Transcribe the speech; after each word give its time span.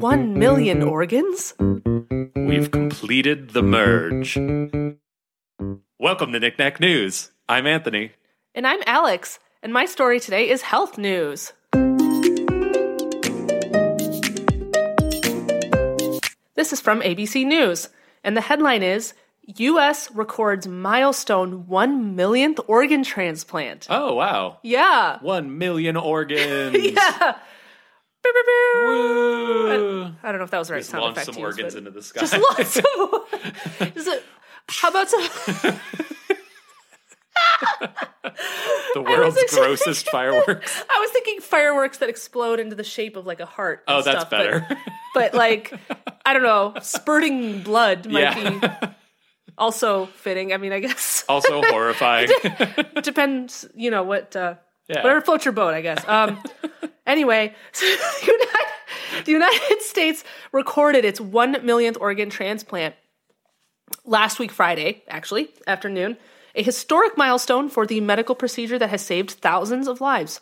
One 0.00 0.34
million 0.38 0.82
organs? 0.82 1.54
We've 2.34 2.70
completed 2.70 3.50
the 3.50 3.62
merge. 3.62 4.36
Welcome 6.00 6.32
to 6.32 6.40
Knick-Knack 6.40 6.80
News. 6.80 7.30
I'm 7.48 7.68
Anthony. 7.68 8.10
And 8.56 8.66
I'm 8.66 8.80
Alex, 8.84 9.38
and 9.62 9.72
my 9.72 9.86
story 9.86 10.18
today 10.18 10.48
is 10.48 10.62
health 10.62 10.98
news. 10.98 11.52
This 16.56 16.72
is 16.72 16.80
from 16.80 17.02
ABC 17.02 17.46
News, 17.46 17.90
and 18.24 18.36
the 18.36 18.40
headline 18.40 18.82
is 18.82 19.14
US 19.56 20.10
records 20.10 20.66
milestone 20.68 21.66
1 21.66 22.14
millionth 22.16 22.60
organ 22.66 23.02
transplant. 23.02 23.86
Oh, 23.88 24.14
wow. 24.14 24.58
Yeah. 24.62 25.18
One 25.22 25.58
million 25.58 25.96
organs. 25.96 26.76
Yeah. 26.98 27.38
Woo. 28.74 30.04
I 30.22 30.30
don't 30.30 30.38
know 30.38 30.44
if 30.44 30.50
that 30.50 30.58
was 30.58 30.68
the 30.68 30.74
right 30.74 30.80
Just 30.80 30.90
sound 30.90 31.12
effect 31.12 31.26
some 31.26 31.34
to 31.36 31.40
use, 31.40 31.54
organs 31.56 31.74
into 31.74 31.90
the 31.90 32.02
sky. 32.02 32.20
Just 32.20 32.34
lots 32.34 32.76
of. 32.76 32.84
Is 33.96 34.06
it, 34.06 34.22
how 34.68 34.90
about 34.90 35.08
some? 35.08 35.22
the 38.94 39.02
world's 39.02 39.42
grossest 39.50 40.10
fireworks. 40.10 40.82
I 40.90 40.98
was 41.00 41.10
thinking 41.10 41.40
fireworks 41.40 41.98
that 41.98 42.08
explode 42.08 42.60
into 42.60 42.76
the 42.76 42.84
shape 42.84 43.16
of 43.16 43.26
like 43.26 43.40
a 43.40 43.46
heart. 43.46 43.84
and 43.86 43.98
Oh, 43.98 44.02
that's 44.02 44.20
stuff, 44.20 44.30
better. 44.30 44.66
But, 45.14 45.32
like, 45.34 45.72
I 46.26 46.34
don't 46.34 46.42
know, 46.42 46.74
spurting 46.82 47.62
blood 47.62 48.06
might 48.06 48.34
be 48.34 48.40
yeah. 48.66 48.92
Also 49.58 50.06
fitting. 50.06 50.52
I 50.52 50.56
mean, 50.56 50.72
I 50.72 50.80
guess 50.80 51.24
also 51.28 51.62
horrifying. 51.62 52.28
it 52.30 53.04
depends. 53.04 53.66
You 53.74 53.90
know 53.90 54.02
what? 54.02 54.34
Uh, 54.34 54.54
Yeah. 54.88 55.02
Whatever 55.02 55.20
floats 55.20 55.44
your 55.44 55.52
boat, 55.52 55.74
I 55.74 55.82
guess. 55.82 56.02
Um, 56.08 56.42
anyway, 57.06 57.54
so 57.72 57.84
the, 58.24 58.26
United, 58.26 59.24
the 59.26 59.32
United 59.32 59.82
States 59.82 60.24
recorded 60.52 61.04
its 61.04 61.20
one 61.20 61.56
millionth 61.64 61.98
organ 62.00 62.30
transplant 62.30 62.94
last 64.04 64.38
week, 64.38 64.50
Friday, 64.50 65.02
actually, 65.08 65.50
afternoon, 65.66 66.16
a 66.54 66.62
historic 66.62 67.16
milestone 67.18 67.68
for 67.68 67.86
the 67.86 68.00
medical 68.00 68.34
procedure 68.34 68.78
that 68.78 68.88
has 68.88 69.04
saved 69.04 69.32
thousands 69.32 69.88
of 69.88 70.00
lives. 70.00 70.40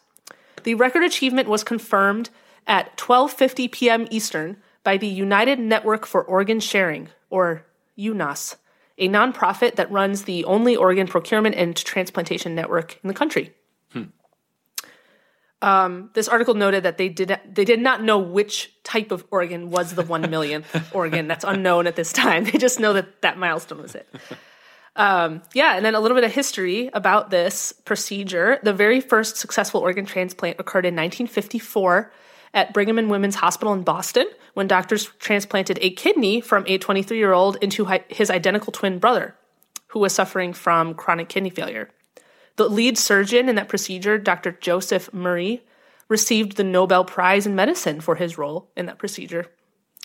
The 0.63 0.75
record 0.75 1.03
achievement 1.03 1.49
was 1.49 1.65
confirmed 1.65 2.31
at 2.67 2.97
12:50 2.97 3.71
p.m. 3.73 4.07
Eastern 4.11 4.57
by 4.85 4.97
the 4.97 5.09
United 5.09 5.59
Network 5.59 6.07
for 6.07 6.23
Organ 6.23 6.61
Sharing, 6.61 7.09
or 7.31 7.67
UNOS, 7.99 8.57
a 8.99 9.09
nonprofit 9.09 9.77
that 9.77 9.91
runs 9.91 10.23
the 10.25 10.45
only 10.45 10.77
organ 10.77 11.07
procurement 11.07 11.55
and 11.55 11.77
transplantation 11.77 12.55
network 12.55 12.99
in 13.03 13.09
the 13.09 13.15
country. 13.15 13.55
Um, 15.63 16.11
this 16.13 16.29
article 16.29 16.55
noted 16.55 16.83
that 16.83 16.99
they 16.99 17.09
did 17.09 17.41
they 17.51 17.65
did 17.65 17.81
not 17.81 18.03
know 18.03 18.19
which 18.19 18.73
type 18.85 19.11
of 19.11 19.25
organ 19.31 19.71
was 19.71 19.95
the 19.95 20.03
one 20.03 20.29
millionth 20.31 20.67
organ. 20.95 21.29
That's 21.29 21.45
unknown 21.45 21.87
at 21.87 21.97
this 21.97 22.13
time. 22.13 22.45
They 22.45 22.59
just 22.59 22.79
know 22.79 22.93
that 22.93 23.23
that 23.23 23.39
milestone 23.39 23.81
was 23.81 23.95
it. 23.95 24.09
Um, 24.97 25.43
yeah, 25.55 25.77
and 25.77 25.85
then 25.85 25.95
a 25.95 26.01
little 26.01 26.15
bit 26.15 26.25
of 26.25 26.33
history 26.33 26.91
about 26.93 27.31
this 27.31 27.73
procedure. 27.73 28.59
The 28.63 28.73
very 28.73 29.01
first 29.01 29.37
successful 29.37 29.81
organ 29.81 30.07
transplant 30.07 30.61
occurred 30.61 30.85
in 30.85 30.95
1954 30.95 32.13
at 32.57 32.73
Brigham 32.73 32.99
and 32.99 33.11
Women's 33.11 33.37
Hospital 33.37 33.75
in 33.75 33.83
Boston 33.83 34.27
when 34.55 34.67
doctors 34.67 35.05
transplanted 35.19 35.79
a 35.83 35.91
kidney 35.91 36.41
from 36.41 36.65
a 36.67 36.79
23 36.79 37.19
year 37.19 37.35
old 37.35 37.57
into 37.57 37.87
his 38.09 38.31
identical 38.31 38.73
twin 38.73 38.99
brother 38.99 39.37
who 39.89 40.01
was 40.01 40.15
suffering 40.15 40.53
from 40.53 40.95
chronic 40.95 41.29
kidney 41.29 41.51
failure. 41.51 41.91
The 42.57 42.69
lead 42.69 42.97
surgeon 42.97 43.51
in 43.51 43.57
that 43.57 43.69
procedure, 43.69 44.17
Dr. 44.17 44.53
Joseph 44.53 45.13
Murray, 45.13 45.63
received 46.09 46.57
the 46.57 46.65
Nobel 46.65 47.05
Prize 47.05 47.47
in 47.47 47.55
Medicine 47.55 48.01
for 48.01 48.15
his 48.15 48.39
role 48.39 48.71
in 48.77 48.87
that 48.87 48.99
procedure. 48.99 49.47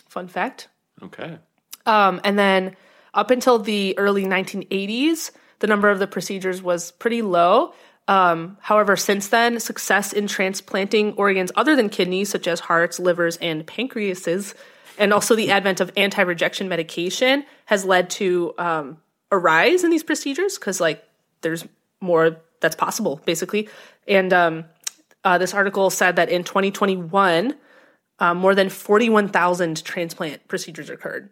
Fun 0.08 0.28
fact. 0.28 0.68
okay. 1.02 1.38
Um, 1.86 2.20
and 2.22 2.38
then 2.38 2.76
up 3.14 3.30
until 3.30 3.58
the 3.58 3.98
early 3.98 4.24
1980s, 4.24 5.30
the 5.60 5.66
number 5.66 5.90
of 5.90 5.98
the 5.98 6.06
procedures 6.06 6.62
was 6.62 6.92
pretty 6.92 7.22
low. 7.22 7.72
Um, 8.08 8.58
however, 8.60 8.96
since 8.96 9.28
then, 9.28 9.60
success 9.60 10.12
in 10.12 10.26
transplanting 10.26 11.12
organs 11.14 11.52
other 11.54 11.76
than 11.76 11.88
kidneys, 11.88 12.28
such 12.28 12.46
as 12.46 12.60
hearts, 12.60 12.98
livers, 12.98 13.36
and 13.38 13.66
pancreases, 13.66 14.54
and 14.98 15.12
also 15.12 15.34
the 15.34 15.50
advent 15.50 15.80
of 15.80 15.90
anti 15.96 16.22
rejection 16.22 16.68
medication, 16.68 17.44
has 17.66 17.84
led 17.84 18.10
to 18.10 18.54
um, 18.58 18.98
a 19.30 19.38
rise 19.38 19.84
in 19.84 19.90
these 19.90 20.02
procedures 20.02 20.58
because, 20.58 20.80
like, 20.80 21.02
there's 21.42 21.64
more 22.00 22.36
that's 22.60 22.76
possible, 22.76 23.20
basically. 23.24 23.68
And 24.06 24.32
um, 24.32 24.64
uh, 25.24 25.38
this 25.38 25.54
article 25.54 25.90
said 25.90 26.16
that 26.16 26.28
in 26.28 26.44
2021, 26.44 27.54
uh, 28.18 28.34
more 28.34 28.54
than 28.54 28.68
41,000 28.68 29.84
transplant 29.84 30.46
procedures 30.48 30.90
occurred 30.90 31.30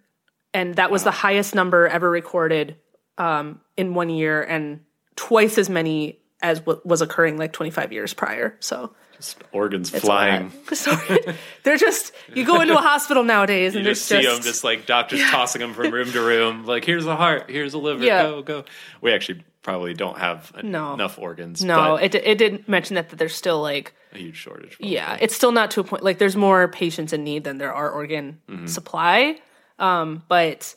and 0.53 0.75
that 0.76 0.91
was 0.91 1.04
the 1.04 1.10
highest 1.10 1.54
number 1.54 1.86
ever 1.86 2.10
recorded 2.10 2.76
um, 3.19 3.60
in 3.76 3.94
one 3.94 4.10
year 4.10 4.42
and 4.42 4.80
twice 5.16 5.59
as 5.59 5.69
many 5.69 6.19
as 6.42 6.64
what 6.64 6.84
was 6.86 7.02
occurring 7.02 7.36
like 7.38 7.52
25 7.52 7.92
years 7.92 8.14
prior 8.14 8.56
so 8.60 8.92
Just 9.16 9.36
organs 9.52 9.90
flying. 9.90 10.50
Sorry. 10.72 11.20
they're 11.62 11.76
just 11.76 12.12
you 12.34 12.44
go 12.46 12.60
into 12.60 12.74
a 12.74 12.80
hospital 12.80 13.22
nowadays 13.24 13.74
You 13.74 13.80
and 13.80 13.86
just 13.86 14.08
there's 14.08 14.22
see 14.22 14.26
just, 14.26 14.36
them 14.42 14.44
just 14.44 14.64
like 14.64 14.86
doctors 14.86 15.20
tossing 15.30 15.60
them 15.60 15.74
from 15.74 15.90
room 15.92 16.10
to 16.12 16.20
room. 16.20 16.64
Like, 16.64 16.84
here's 16.84 17.06
a 17.06 17.14
heart, 17.16 17.50
here's 17.50 17.74
a 17.74 17.78
liver, 17.78 18.02
Yeah. 18.04 18.22
go, 18.22 18.42
go. 18.42 18.64
We 19.02 19.12
actually 19.12 19.44
probably 19.62 19.92
don't 19.92 20.16
have 20.18 20.52
No. 20.62 20.94
enough 20.94 21.18
organs. 21.18 21.62
no 21.62 21.96
it, 21.96 22.14
it 22.14 22.38
didn't 22.38 22.66
mention 22.68 22.94
that, 22.94 23.10
that 23.10 23.16
there's 23.16 23.34
still 23.34 23.60
like 23.60 23.92
a 24.14 24.18
huge 24.18 24.36
shortage. 24.36 24.76
yeah 24.80 25.18
it's 25.20 25.36
still 25.36 25.52
not 25.52 25.70
to 25.72 25.80
a 25.80 25.84
point 25.84 26.02
like 26.02 26.16
there's 26.18 26.34
more 26.36 26.66
patients 26.68 27.12
in 27.12 27.22
need 27.24 27.44
than 27.44 27.58
there 27.58 27.72
are 27.74 27.90
organ 27.90 28.40
Mm-hmm. 28.48 28.66
supply 28.66 29.36
um, 29.78 30.22
but 30.28 30.74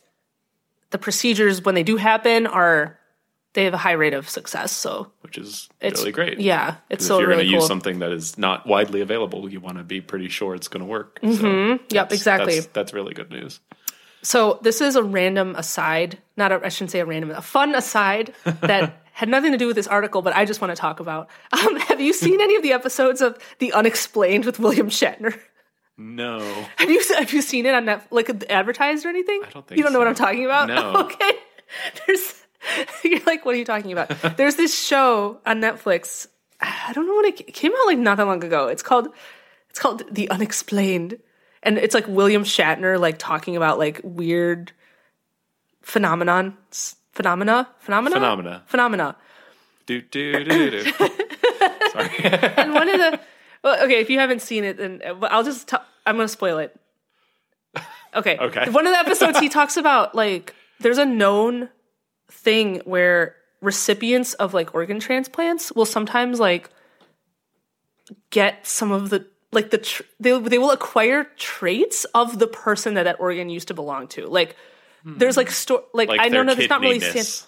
the 0.92 0.98
procedures 0.98 1.62
when 1.64 1.76
they 1.76 1.84
do 1.84 1.96
happen 1.98 2.46
are 2.46 3.00
they 3.54 3.66
have 3.66 3.74
a 3.74 3.78
high 3.78 3.94
rate 3.94 4.14
of 4.14 4.30
success 4.30 4.72
so 4.72 5.12
which 5.22 5.38
is 5.38 5.70
it's 5.80 6.02
really 6.02 6.12
great. 6.12 6.40
yeah 6.40 6.76
it's 6.90 7.06
so 7.06 7.16
if 7.16 7.22
you're 7.22 7.30
really 7.30 7.44
going 7.44 7.48
to 7.48 7.54
cool 7.54 7.62
use 7.62 7.68
something 7.68 8.00
that 8.00 8.12
is 8.12 8.38
not 8.38 8.68
widely 8.68 9.02
available, 9.02 9.52
you 9.52 9.60
want 9.60 9.78
to 9.78 9.84
be 9.84 10.02
pretty 10.02 10.30
sure 10.30 10.56
it's 10.56 10.68
going 10.68 10.82
to 10.82 10.86
work. 10.86 11.20
Mm-hmm. 11.22 11.84
Yep, 11.90 12.12
exactly. 12.12 12.56
That's, 12.56 12.68
that's 12.68 12.94
really 12.94 13.14
good 13.14 13.30
news. 13.30 13.60
So 14.22 14.60
this 14.62 14.82
is 14.82 14.96
a 14.96 15.04
random 15.04 15.56
aside, 15.56 16.20
not 16.38 16.52
a, 16.52 16.62
I 16.64 16.70
shouldn't 16.70 16.92
say 16.92 17.00
a 17.00 17.06
random, 17.06 17.32
a 17.32 17.42
fun 17.42 17.76
aside 17.76 18.34
that 18.62 19.02
had 19.12 19.30
nothing 19.30 19.52
to 19.52 19.58
do 19.58 19.68
with 19.68 19.76
this 19.76 19.88
article, 19.88 20.22
but 20.22 20.36
I 20.36 20.46
just 20.46 20.62
want 20.62 20.72
to 20.76 20.80
talk 20.80 21.00
about. 21.00 21.30
Um, 21.52 21.76
have 21.78 22.02
you 22.02 22.14
seen 22.14 22.42
any 22.42 22.56
of 22.56 22.64
the 22.64 22.74
episodes 22.74 23.22
of 23.22 23.38
The 23.60 23.74
Unexplained 23.74 24.46
with 24.46 24.60
William 24.60 24.90
Shatner? 24.90 25.38
No. 25.98 26.40
Have 26.78 26.90
you 26.90 27.04
have 27.18 27.32
you 27.32 27.42
seen 27.42 27.68
it 27.68 27.76
on 27.76 27.86
Netflix, 27.86 28.08
like 28.10 28.52
advertised 28.52 29.06
or 29.06 29.10
anything? 29.10 29.42
I 29.46 29.50
don't 29.52 29.68
think 29.68 29.78
you 29.78 29.84
don't 29.84 29.94
know 29.94 30.00
what. 30.00 30.08
I'm 30.08 30.16
talking 30.16 30.46
about. 30.46 30.68
No. 30.68 30.96
okay. 31.06 31.34
There's 32.08 32.43
you're 33.04 33.24
like, 33.26 33.46
what 33.46 33.56
are 33.56 33.58
you 33.58 33.66
talking 33.66 33.92
about? 33.92 34.10
There's 34.38 34.56
this 34.56 34.78
show 34.78 35.40
on 35.46 35.62
Netflix. 35.62 36.28
I 36.62 36.92
don't 36.94 37.06
know 37.06 37.16
when 37.16 37.26
it, 37.26 37.42
it 37.42 37.54
came 37.54 37.72
out 37.72 37.86
like 37.86 37.98
not 37.98 38.18
that 38.18 38.26
long 38.26 38.44
ago. 38.44 38.68
It's 38.68 38.84
called 38.84 39.10
it's 39.70 39.80
called 39.80 40.04
The 40.12 40.30
Unexplained, 40.30 41.18
and 41.62 41.78
it's 41.78 41.94
like 41.94 42.08
William 42.08 42.44
Shatner 42.44 43.00
like 43.00 43.18
talking 43.18 43.56
about 43.56 43.80
like 43.80 44.00
weird 44.04 44.72
phenomenon 45.82 46.58
phenomena 47.12 47.68
phenomena 47.80 48.16
Phenomena. 48.16 48.64
phenomena. 48.66 49.16
Do, 49.86 50.02
do, 50.02 50.44
do, 50.46 50.70
do. 50.70 50.92
Sorry. 51.92 52.10
And 52.24 52.74
one 52.74 52.88
of 52.88 52.98
the 52.98 53.20
well, 53.64 53.84
okay, 53.84 54.00
if 54.00 54.10
you 54.10 54.20
haven't 54.20 54.42
seen 54.42 54.64
it, 54.64 54.78
then 54.78 55.02
uh, 55.06 55.26
I'll 55.26 55.44
just 55.44 55.74
i 55.74 55.80
I'm 56.06 56.16
going 56.16 56.28
to 56.28 56.32
spoil 56.32 56.58
it. 56.58 56.78
Okay. 58.16 58.38
Okay. 58.38 58.70
One 58.70 58.86
of 58.86 58.94
the 58.94 59.00
episodes 59.00 59.40
he 59.40 59.50
talks 59.50 59.78
about 59.78 60.16
like 60.16 60.54
there's 60.80 60.98
a 60.98 61.06
known 61.06 61.70
thing 62.30 62.82
where 62.86 63.36
recipients 63.62 64.34
of 64.36 64.54
like 64.54 64.76
organ 64.76 65.00
transplants 65.00 65.72
will 65.72 65.86
sometimes 65.86 66.40
like 66.40 66.70
get 68.30 68.66
some 68.68 68.92
of 68.92 69.10
the 69.10 69.26
like 69.52 69.70
the 69.70 69.78
tr- 69.78 70.04
they 70.20 70.38
they 70.40 70.58
will 70.58 70.72
acquire 70.72 71.26
traits 71.38 72.06
of 72.16 72.40
the 72.40 72.48
person 72.48 72.96
that 72.96 73.04
that 73.04 73.20
organ 73.20 73.50
used 73.50 73.68
to 73.70 73.74
belong 73.74 74.08
to. 74.10 74.28
Like 74.28 74.56
there's 75.06 75.38
like 75.38 75.52
sto- 75.52 75.86
like, 75.94 76.10
like 76.10 76.20
I 76.20 76.30
their 76.30 76.40
don't 76.40 76.46
know, 76.48 76.56
there's 76.56 76.70
not 76.70 76.82
really 76.82 77.00
stand- 77.00 77.44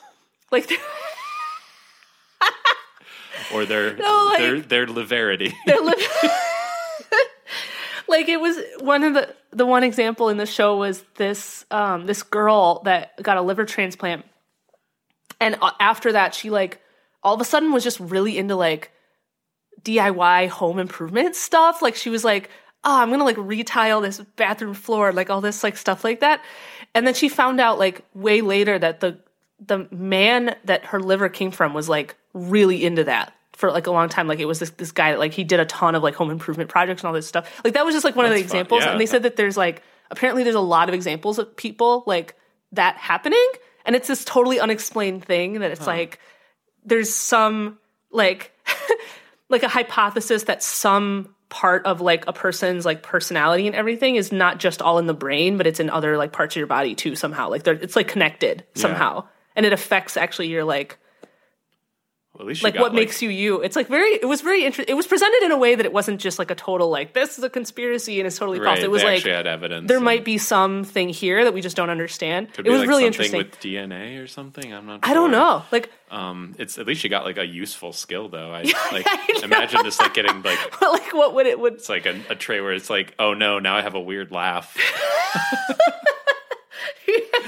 like 0.51 0.69
or 3.53 3.65
their 3.65 3.95
No, 3.95 4.25
like- 4.31 4.39
their 4.39 4.61
their 4.61 4.87
liverity. 4.87 5.53
They're 5.65 5.81
li- 5.81 5.93
like 8.07 8.29
it 8.29 8.39
was 8.39 8.57
one 8.79 9.03
of 9.03 9.13
the 9.13 9.35
the 9.51 9.65
one 9.65 9.83
example 9.83 10.29
in 10.29 10.37
the 10.37 10.45
show 10.45 10.77
was 10.77 11.03
this 11.15 11.65
um 11.71 12.05
this 12.05 12.23
girl 12.23 12.81
that 12.85 13.21
got 13.21 13.37
a 13.37 13.41
liver 13.41 13.65
transplant 13.65 14.25
and 15.39 15.57
uh, 15.61 15.71
after 15.79 16.11
that 16.11 16.33
she 16.33 16.49
like 16.49 16.81
all 17.23 17.33
of 17.33 17.41
a 17.41 17.45
sudden 17.45 17.71
was 17.71 17.83
just 17.83 17.99
really 17.99 18.37
into 18.37 18.55
like 18.55 18.91
DIY 19.81 20.49
home 20.49 20.79
improvement 20.79 21.35
stuff 21.35 21.81
like 21.81 21.95
she 21.95 22.09
was 22.09 22.23
like 22.23 22.49
oh 22.83 23.01
I'm 23.01 23.09
going 23.09 23.19
to 23.19 23.25
like 23.25 23.37
retile 23.37 24.01
this 24.01 24.19
bathroom 24.35 24.73
floor 24.73 25.11
like 25.11 25.29
all 25.29 25.41
this 25.41 25.63
like 25.63 25.77
stuff 25.77 26.03
like 26.03 26.21
that 26.21 26.41
and 26.93 27.05
then 27.05 27.13
she 27.13 27.29
found 27.29 27.59
out 27.59 27.77
like 27.77 28.05
way 28.13 28.41
later 28.41 28.77
that 28.79 28.99
the 28.99 29.19
the 29.59 29.87
man 29.91 30.55
that 30.65 30.85
her 30.85 30.99
liver 30.99 31.29
came 31.29 31.51
from 31.51 31.73
was 31.73 31.87
like 31.87 32.15
really 32.33 32.83
into 32.83 33.03
that 33.05 33.33
for 33.53 33.71
like 33.71 33.87
a 33.87 33.91
long 33.91 34.09
time. 34.09 34.27
Like 34.27 34.39
it 34.39 34.45
was 34.45 34.59
this 34.59 34.71
this 34.71 34.91
guy 34.91 35.11
that 35.11 35.19
like 35.19 35.33
he 35.33 35.43
did 35.43 35.59
a 35.59 35.65
ton 35.65 35.95
of 35.95 36.03
like 36.03 36.15
home 36.15 36.29
improvement 36.29 36.69
projects 36.69 37.01
and 37.01 37.07
all 37.07 37.13
this 37.13 37.27
stuff. 37.27 37.61
Like 37.63 37.73
that 37.73 37.85
was 37.85 37.95
just 37.95 38.03
like 38.03 38.15
one 38.15 38.25
of 38.25 38.31
the 38.31 38.37
fun, 38.37 38.43
examples. 38.43 38.83
yeah. 38.83 38.91
And 38.91 38.99
they 38.99 39.05
said 39.05 39.23
that 39.23 39.35
there's 39.35 39.57
like 39.57 39.81
apparently 40.11 40.43
there's 40.43 40.55
a 40.55 40.61
lot 40.61 40.89
of 40.89 40.95
examples 40.95 41.39
of 41.39 41.55
people 41.55 42.03
like 42.05 42.35
that 42.73 42.97
happening, 42.97 43.47
and 43.85 43.95
it's 43.95 44.07
this 44.07 44.25
totally 44.25 44.59
unexplained 44.59 45.23
thing 45.25 45.59
that 45.59 45.71
it's 45.71 45.87
like 45.87 46.19
there's 46.83 47.13
some 47.13 47.77
like 48.11 48.51
like 49.49 49.63
a 49.63 49.67
hypothesis 49.67 50.43
that 50.43 50.63
some 50.63 51.35
part 51.49 51.85
of 51.85 52.01
like 52.01 52.27
a 52.27 52.33
person's 52.33 52.85
like 52.85 53.03
personality 53.03 53.67
and 53.67 53.75
everything 53.75 54.15
is 54.15 54.31
not 54.31 54.57
just 54.57 54.81
all 54.81 54.97
in 54.97 55.05
the 55.05 55.13
brain 55.13 55.57
but 55.57 55.67
it's 55.67 55.79
in 55.79 55.89
other 55.89 56.17
like 56.17 56.31
parts 56.31 56.55
of 56.55 56.57
your 56.59 56.67
body 56.67 56.95
too 56.95 57.15
somehow. 57.15 57.49
Like 57.49 57.63
they're 57.63 57.75
it's 57.75 57.95
like 57.95 58.07
connected 58.07 58.65
somehow. 58.75 59.27
And 59.55 59.65
it 59.65 59.71
affects 59.71 60.17
actually 60.17 60.47
your 60.47 60.63
like 60.63 60.97
Well, 62.35 62.41
at 62.41 62.47
least 62.49 62.63
like 62.63 62.73
got, 62.73 62.81
what 62.81 62.93
makes 62.93 63.21
you 63.21 63.29
you 63.29 63.61
it's 63.61 63.77
like 63.77 63.87
very 63.87 64.09
it 64.09 64.27
was 64.27 64.41
very 64.41 64.65
interesting 64.65 64.91
it 64.91 64.97
was 64.97 65.07
presented 65.07 65.41
in 65.45 65.51
a 65.53 65.57
way 65.57 65.73
that 65.75 65.85
it 65.85 65.93
wasn't 65.93 66.19
just 66.19 66.37
like 66.37 66.51
a 66.51 66.55
total 66.55 66.89
like 66.89 67.13
this 67.13 67.37
is 67.37 67.45
a 67.45 67.49
conspiracy 67.49 68.19
and 68.19 68.27
it's 68.27 68.37
totally 68.37 68.59
right, 68.59 68.75
false 68.75 68.79
it 68.83 68.91
was 68.91 69.03
like 69.03 69.17
actually 69.19 69.31
had 69.31 69.47
evidence. 69.47 69.87
there 69.87 70.01
might 70.01 70.25
be 70.25 70.37
something 70.37 71.07
here 71.07 71.45
that 71.45 71.53
we 71.53 71.61
just 71.61 71.77
don't 71.77 71.89
understand 71.89 72.49
it 72.57 72.65
was 72.69 72.81
like 72.81 72.89
really 72.89 73.03
something 73.03 73.23
interesting 73.25 73.37
with 73.37 73.59
DNA 73.61 74.21
or 74.21 74.27
something. 74.27 74.73
I'm 74.73 74.85
not. 74.85 74.99
i 75.03 75.13
don't 75.13 75.31
know 75.31 75.63
like 75.71 75.89
Um, 76.11 76.55
it's 76.59 76.77
at 76.77 76.85
least 76.87 77.03
you 77.05 77.09
got 77.09 77.23
like 77.23 77.37
a 77.37 77.45
useful 77.45 77.93
skill 77.93 78.27
though. 78.27 78.51
I 78.53 78.63
like 78.91 79.07
I 79.07 79.39
imagine 79.41 79.83
just 79.85 80.01
like 80.01 80.13
getting 80.13 80.41
like 80.41 80.81
like 80.81 81.13
what 81.13 81.33
would 81.35 81.47
it 81.47 81.57
would 81.57 81.75
it's 81.75 81.87
like 81.89 82.05
a, 82.05 82.19
a 82.29 82.35
tray 82.35 82.59
where 82.59 82.73
it's 82.73 82.89
like, 82.89 83.15
oh 83.17 83.33
no, 83.33 83.59
now 83.59 83.77
I 83.77 83.81
have 83.81 83.95
a 83.95 83.99
weird 84.01 84.31
laugh. 84.31 84.77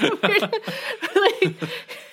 like, 1.14 1.54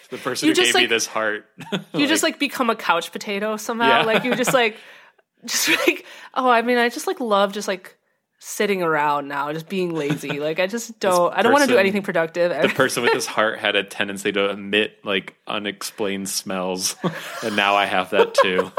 The 0.10 0.18
person 0.18 0.48
You 0.48 0.52
who 0.52 0.56
just, 0.56 0.74
gave 0.74 0.84
me 0.84 0.88
this 0.88 1.08
heart. 1.08 1.46
you 1.94 2.08
just 2.08 2.24
like 2.24 2.40
become 2.40 2.70
a 2.70 2.76
couch 2.76 3.12
potato 3.12 3.58
somehow. 3.58 4.02
Yeah. 4.02 4.06
Like 4.06 4.24
you 4.24 4.36
just 4.36 4.54
like 4.54 4.78
just 5.46 5.70
like 5.88 6.06
oh, 6.34 6.50
I 6.50 6.62
mean, 6.62 6.78
I 6.78 6.90
just 6.90 7.08
like 7.08 7.20
love 7.20 7.54
just 7.54 7.68
like 7.68 7.98
sitting 8.40 8.84
around 8.84 9.28
now, 9.28 9.52
just 9.54 9.68
being 9.70 9.94
lazy. 9.96 10.40
Like 10.46 10.60
I 10.60 10.68
just 10.68 11.00
don't 11.00 11.34
I 11.34 11.42
don't 11.42 11.52
want 11.52 11.66
to 11.66 11.72
do 11.72 11.78
anything 11.78 12.04
productive. 12.04 12.62
the 12.62 12.70
person 12.70 13.02
with 13.04 13.14
this 13.14 13.26
heart 13.26 13.60
had 13.60 13.76
a 13.76 13.84
tendency 13.84 14.32
to 14.32 14.50
emit 14.50 15.04
like 15.04 15.36
unexplained 15.48 16.30
smells, 16.30 16.96
and 17.44 17.56
now 17.56 17.76
I 17.76 17.86
have 17.86 18.12
that 18.12 18.34
too. 18.36 18.72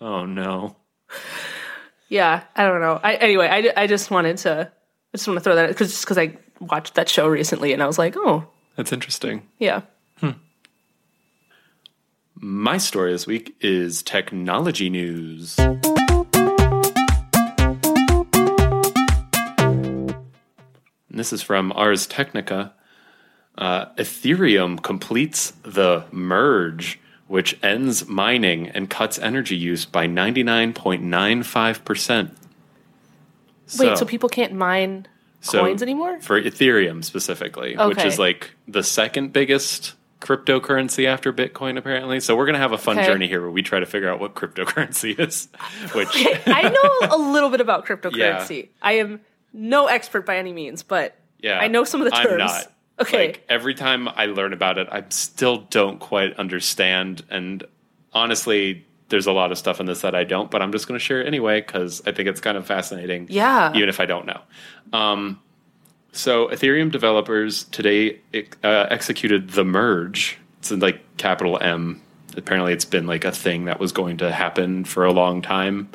Oh 0.00 0.26
no. 0.26 0.76
yeah, 2.08 2.42
I 2.56 2.64
don't 2.64 2.80
know. 2.80 2.98
I 3.02 3.14
anyway, 3.14 3.48
I, 3.48 3.82
I 3.82 3.86
just 3.86 4.10
wanted 4.10 4.38
to 4.38 4.70
I 5.14 5.16
just 5.16 5.28
want 5.28 5.38
to 5.38 5.44
throw 5.44 5.54
that 5.54 5.68
because 5.68 5.90
just 5.90 6.04
because 6.04 6.18
I 6.18 6.36
watched 6.60 6.94
that 6.94 7.08
show 7.08 7.28
recently 7.28 7.72
and 7.72 7.82
I 7.82 7.86
was 7.86 7.98
like, 7.98 8.14
oh 8.16 8.46
That's 8.76 8.92
interesting. 8.92 9.46
yeah. 9.58 9.82
My 12.36 12.78
story 12.78 13.12
this 13.12 13.26
week 13.26 13.56
is 13.60 14.02
technology 14.02 14.90
news. 14.90 15.56
And 15.58 15.82
this 21.08 21.32
is 21.32 21.42
from 21.42 21.72
Ars 21.72 22.06
Technica. 22.06 22.74
Uh, 23.56 23.86
Ethereum 23.94 24.82
completes 24.82 25.52
the 25.62 26.04
merge, 26.10 27.00
which 27.28 27.56
ends 27.62 28.06
mining 28.08 28.68
and 28.68 28.90
cuts 28.90 29.18
energy 29.18 29.56
use 29.56 29.86
by 29.86 30.06
99.95%. 30.06 32.30
Wait, 33.78 33.96
so 33.96 34.04
people 34.04 34.28
can't 34.28 34.52
mine 34.52 35.06
So, 35.40 35.60
coins 35.60 35.82
anymore? 35.82 36.20
For 36.20 36.42
Ethereum 36.42 37.02
specifically, 37.02 37.74
which 37.76 38.04
is 38.04 38.18
like 38.18 38.50
the 38.68 38.82
second 38.82 39.32
biggest 39.32 39.94
cryptocurrency 40.24 41.06
after 41.06 41.32
Bitcoin, 41.32 41.76
apparently. 41.76 42.18
So 42.18 42.34
we're 42.34 42.46
going 42.46 42.54
to 42.54 42.60
have 42.60 42.72
a 42.72 42.78
fun 42.78 42.98
Okay. 42.98 43.06
journey 43.06 43.28
here 43.28 43.42
where 43.42 43.50
we 43.50 43.62
try 43.62 43.78
to 43.80 43.86
figure 43.86 44.08
out 44.10 44.18
what 44.20 44.34
cryptocurrency 44.34 45.18
is, 45.20 45.48
which 45.92 46.08
I 46.46 46.62
know 46.62 47.08
a 47.14 47.18
little 47.32 47.50
bit 47.50 47.60
about 47.60 47.86
cryptocurrency. 47.86 48.68
I 48.80 48.92
am 48.94 49.20
no 49.52 49.86
expert 49.86 50.24
by 50.24 50.38
any 50.38 50.52
means, 50.52 50.82
but 50.82 51.16
yeah, 51.40 51.58
I 51.58 51.68
know 51.68 51.84
some 51.84 52.00
of 52.00 52.06
the 52.06 52.10
terms. 52.12 52.32
I'm 52.32 52.38
not. 52.38 52.72
Okay. 53.00 53.26
Like, 53.28 53.44
every 53.48 53.74
time 53.74 54.08
I 54.08 54.26
learn 54.26 54.52
about 54.52 54.78
it, 54.78 54.88
I 54.90 55.04
still 55.10 55.58
don't 55.68 55.98
quite 55.98 56.34
understand. 56.38 57.22
And 57.28 57.62
honestly, 58.12 58.86
there's 59.10 59.26
a 59.26 59.32
lot 59.32 59.52
of 59.52 59.58
stuff 59.58 59.78
in 59.80 59.86
this 59.86 60.00
that 60.02 60.14
I 60.14 60.24
don't, 60.24 60.50
but 60.50 60.62
I'm 60.62 60.72
just 60.72 60.88
going 60.88 60.98
to 60.98 61.04
share 61.04 61.20
it 61.20 61.26
anyway 61.26 61.60
because 61.60 62.02
I 62.06 62.12
think 62.12 62.28
it's 62.28 62.40
kind 62.40 62.56
of 62.56 62.66
fascinating. 62.66 63.26
Yeah. 63.28 63.72
Even 63.74 63.88
if 63.88 64.00
I 64.00 64.06
don't 64.06 64.26
know. 64.26 64.40
Um, 64.92 65.40
so 66.14 66.48
Ethereum 66.48 66.90
developers 66.90 67.64
today 67.64 68.20
uh, 68.62 68.86
executed 68.90 69.50
the 69.50 69.64
merge. 69.64 70.38
It's 70.58 70.70
in 70.70 70.80
like 70.80 71.16
capital 71.16 71.58
M. 71.60 72.00
Apparently, 72.36 72.72
it's 72.72 72.84
been 72.84 73.06
like 73.06 73.24
a 73.24 73.32
thing 73.32 73.66
that 73.66 73.80
was 73.80 73.92
going 73.92 74.18
to 74.18 74.32
happen 74.32 74.84
for 74.84 75.04
a 75.04 75.12
long 75.12 75.42
time. 75.42 75.90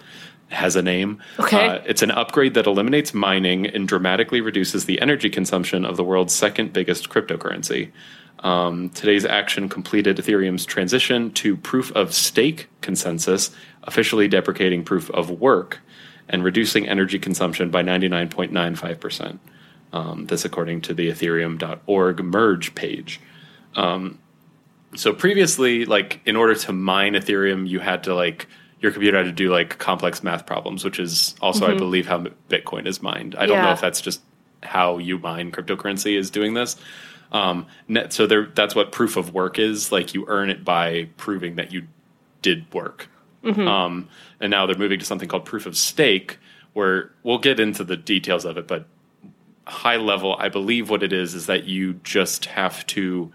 It 0.51 0.55
has 0.55 0.75
a 0.75 0.81
name. 0.81 1.21
Okay. 1.39 1.67
Uh, 1.67 1.81
it's 1.85 2.01
an 2.01 2.11
upgrade 2.11 2.53
that 2.55 2.67
eliminates 2.67 3.13
mining 3.13 3.65
and 3.65 3.87
dramatically 3.87 4.41
reduces 4.41 4.85
the 4.85 4.99
energy 5.01 5.29
consumption 5.29 5.85
of 5.85 5.95
the 5.95 6.03
world's 6.03 6.33
second 6.33 6.73
biggest 6.73 7.09
cryptocurrency. 7.09 7.91
Um, 8.39 8.89
today's 8.89 9.25
action 9.25 9.69
completed 9.69 10.17
Ethereum's 10.17 10.65
transition 10.65 11.31
to 11.33 11.57
proof 11.57 11.91
of 11.91 12.13
stake 12.13 12.67
consensus, 12.81 13.51
officially 13.83 14.27
deprecating 14.27 14.83
proof 14.83 15.09
of 15.11 15.29
work 15.29 15.79
and 16.29 16.43
reducing 16.43 16.87
energy 16.87 17.19
consumption 17.19 17.69
by 17.69 17.83
99.95%. 17.83 19.39
Um, 19.91 20.27
this, 20.27 20.45
according 20.45 20.81
to 20.81 20.93
the 20.93 21.09
ethereum.org 21.09 22.23
merge 22.23 22.75
page. 22.75 23.19
Um, 23.75 24.19
so 24.95 25.13
previously, 25.13 25.85
like 25.85 26.21
in 26.25 26.35
order 26.35 26.55
to 26.55 26.73
mine 26.73 27.13
Ethereum, 27.13 27.67
you 27.67 27.79
had 27.79 28.03
to 28.03 28.13
like 28.13 28.47
your 28.79 28.91
computer 28.91 29.17
had 29.17 29.25
to 29.25 29.31
do 29.31 29.51
like 29.51 29.77
complex 29.77 30.23
math 30.23 30.45
problems, 30.45 30.85
which 30.85 30.99
is 30.99 31.35
also, 31.41 31.67
I 31.67 31.75
believe, 31.77 32.07
how 32.07 32.19
Bitcoin 32.49 32.87
is 32.87 33.01
mined. 33.01 33.35
I 33.35 33.45
don't 33.45 33.57
know 33.61 33.71
if 33.73 33.81
that's 33.81 33.99
just 33.99 34.21
how 34.63 34.97
you 34.97 35.19
mine 35.19 35.51
cryptocurrency 35.51 36.17
is 36.17 36.29
doing 36.29 36.53
this. 36.53 36.77
Um, 37.31 37.67
net, 37.87 38.13
so 38.13 38.25
there, 38.25 38.47
that's 38.55 38.75
what 38.75 38.91
proof 38.91 39.17
of 39.17 39.33
work 39.33 39.59
is. 39.59 39.91
Like 39.91 40.13
you 40.13 40.25
earn 40.27 40.49
it 40.49 40.63
by 40.63 41.09
proving 41.17 41.55
that 41.55 41.73
you 41.73 41.87
did 42.41 42.73
work. 42.73 43.09
Um, 43.67 44.07
and 44.39 44.49
now 44.49 44.65
they're 44.65 44.77
moving 44.77 44.99
to 44.99 45.05
something 45.05 45.27
called 45.27 45.45
proof 45.45 45.65
of 45.65 45.75
stake, 45.77 46.37
where 46.73 47.11
we'll 47.23 47.37
get 47.37 47.59
into 47.59 47.83
the 47.83 47.97
details 47.97 48.45
of 48.45 48.57
it, 48.57 48.67
but 48.67 48.85
high 49.69 49.97
level, 49.97 50.35
I 50.37 50.49
believe 50.49 50.89
what 50.89 51.03
it 51.03 51.13
is 51.13 51.33
is 51.33 51.45
that 51.45 51.65
you 51.65 51.95
just 52.03 52.45
have 52.45 52.85
to 52.87 53.31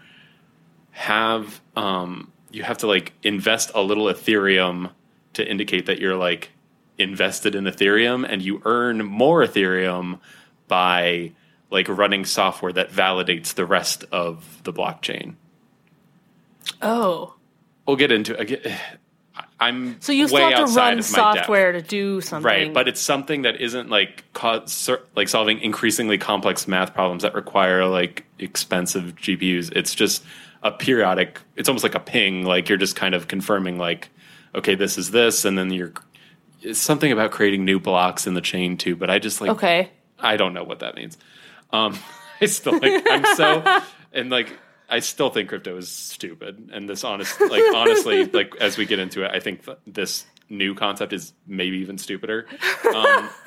have 0.91 1.61
um, 1.75 2.31
you 2.51 2.63
have 2.63 2.77
to 2.79 2.87
like 2.87 3.13
invest 3.23 3.71
a 3.75 3.81
little 3.81 4.05
Ethereum 4.05 4.91
to 5.33 5.47
indicate 5.47 5.85
that 5.87 5.99
you're 5.99 6.15
like 6.15 6.51
invested 6.97 7.55
in 7.55 7.65
Ethereum, 7.65 8.25
and 8.27 8.41
you 8.41 8.61
earn 8.65 9.05
more 9.05 9.45
Ethereum 9.45 10.19
by 10.67 11.33
like 11.69 11.89
running 11.89 12.25
software 12.25 12.71
that 12.71 12.91
validates 12.91 13.53
the 13.53 13.65
rest 13.65 14.05
of 14.11 14.61
the 14.63 14.71
blockchain. 14.71 15.35
Oh. 16.81 17.35
We'll 17.85 17.97
get 17.97 18.11
into 18.11 18.37
again. 18.37 18.77
I'm 19.59 19.99
So 20.01 20.11
you 20.11 20.23
way 20.23 20.27
still 20.27 20.49
have 20.49 20.69
to 20.69 20.75
run 20.75 20.99
of 20.99 21.11
my 21.11 21.33
depth. 21.33 21.37
software 21.37 21.71
to 21.71 21.81
do 21.81 22.21
something. 22.21 22.45
Right, 22.45 22.73
but 22.73 22.87
it's 22.87 23.01
something 23.01 23.43
that 23.43 23.61
isn't 23.61 23.89
like 23.89 24.23
ser- 24.65 25.01
like 25.15 25.29
solving 25.29 25.59
increasingly 25.59 26.17
complex 26.17 26.67
math 26.67 26.93
problems 26.93 27.23
that 27.23 27.33
require 27.33 27.85
like 27.85 28.25
expensive 28.39 29.15
GPUs. 29.15 29.71
It's 29.75 29.95
just 29.95 30.23
a 30.63 30.71
periodic. 30.71 31.39
It's 31.55 31.69
almost 31.69 31.83
like 31.83 31.95
a 31.95 31.99
ping. 31.99 32.43
Like 32.43 32.69
you're 32.69 32.77
just 32.77 32.95
kind 32.95 33.15
of 33.15 33.27
confirming 33.27 33.77
like, 33.77 34.09
okay, 34.53 34.75
this 34.75 34.97
is 34.97 35.11
this, 35.11 35.45
and 35.45 35.57
then 35.57 35.71
you're. 35.71 35.93
It's 36.61 36.79
something 36.79 37.11
about 37.11 37.31
creating 37.31 37.63
new 37.63 37.79
blocks 37.79 38.25
in 38.25 38.33
the 38.33 38.41
chain 38.41 38.75
too, 38.77 38.95
but 38.95 39.09
I 39.09 39.19
just 39.19 39.39
like 39.41 39.51
okay. 39.51 39.91
I 40.19 40.37
don't 40.37 40.53
know 40.53 40.63
what 40.63 40.79
that 40.79 40.95
means. 40.95 41.17
Um, 41.71 41.97
I 42.41 42.47
still 42.47 42.73
like 42.79 43.05
I'm 43.09 43.35
so 43.35 43.81
and 44.13 44.29
like 44.29 44.51
I 44.89 44.99
still 44.99 45.29
think 45.29 45.49
crypto 45.49 45.77
is 45.77 45.89
stupid. 45.89 46.69
And 46.73 46.87
this 46.89 47.03
honest 47.03 47.39
like 47.41 47.63
honestly 47.73 48.25
like 48.33 48.55
as 48.59 48.77
we 48.77 48.85
get 48.85 48.99
into 48.99 49.23
it, 49.23 49.31
I 49.31 49.39
think 49.39 49.65
th- 49.65 49.77
this 49.87 50.25
new 50.49 50.75
concept 50.75 51.13
is 51.13 51.33
maybe 51.47 51.77
even 51.77 51.97
stupider. 51.97 52.45
Um, 52.93 53.29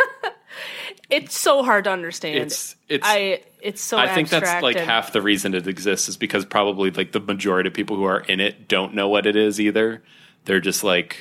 It's 1.10 1.38
so 1.38 1.62
hard 1.62 1.84
to 1.84 1.90
understand. 1.90 2.36
it's 2.36 2.76
it's 2.88 3.06
I 3.06 3.42
it's 3.62 3.80
so 3.80 3.96
I 3.96 4.14
think 4.14 4.28
that's 4.28 4.62
like 4.62 4.76
half 4.76 5.12
the 5.12 5.22
reason 5.22 5.54
it 5.54 5.66
exists 5.66 6.08
is 6.08 6.16
because 6.18 6.44
probably 6.44 6.90
like 6.90 7.12
the 7.12 7.20
majority 7.20 7.68
of 7.68 7.74
people 7.74 7.96
who 7.96 8.04
are 8.04 8.20
in 8.20 8.40
it 8.40 8.68
don't 8.68 8.94
know 8.94 9.08
what 9.08 9.26
it 9.26 9.34
is 9.34 9.58
either. 9.58 10.02
They're 10.44 10.60
just 10.60 10.84
like, 10.84 11.16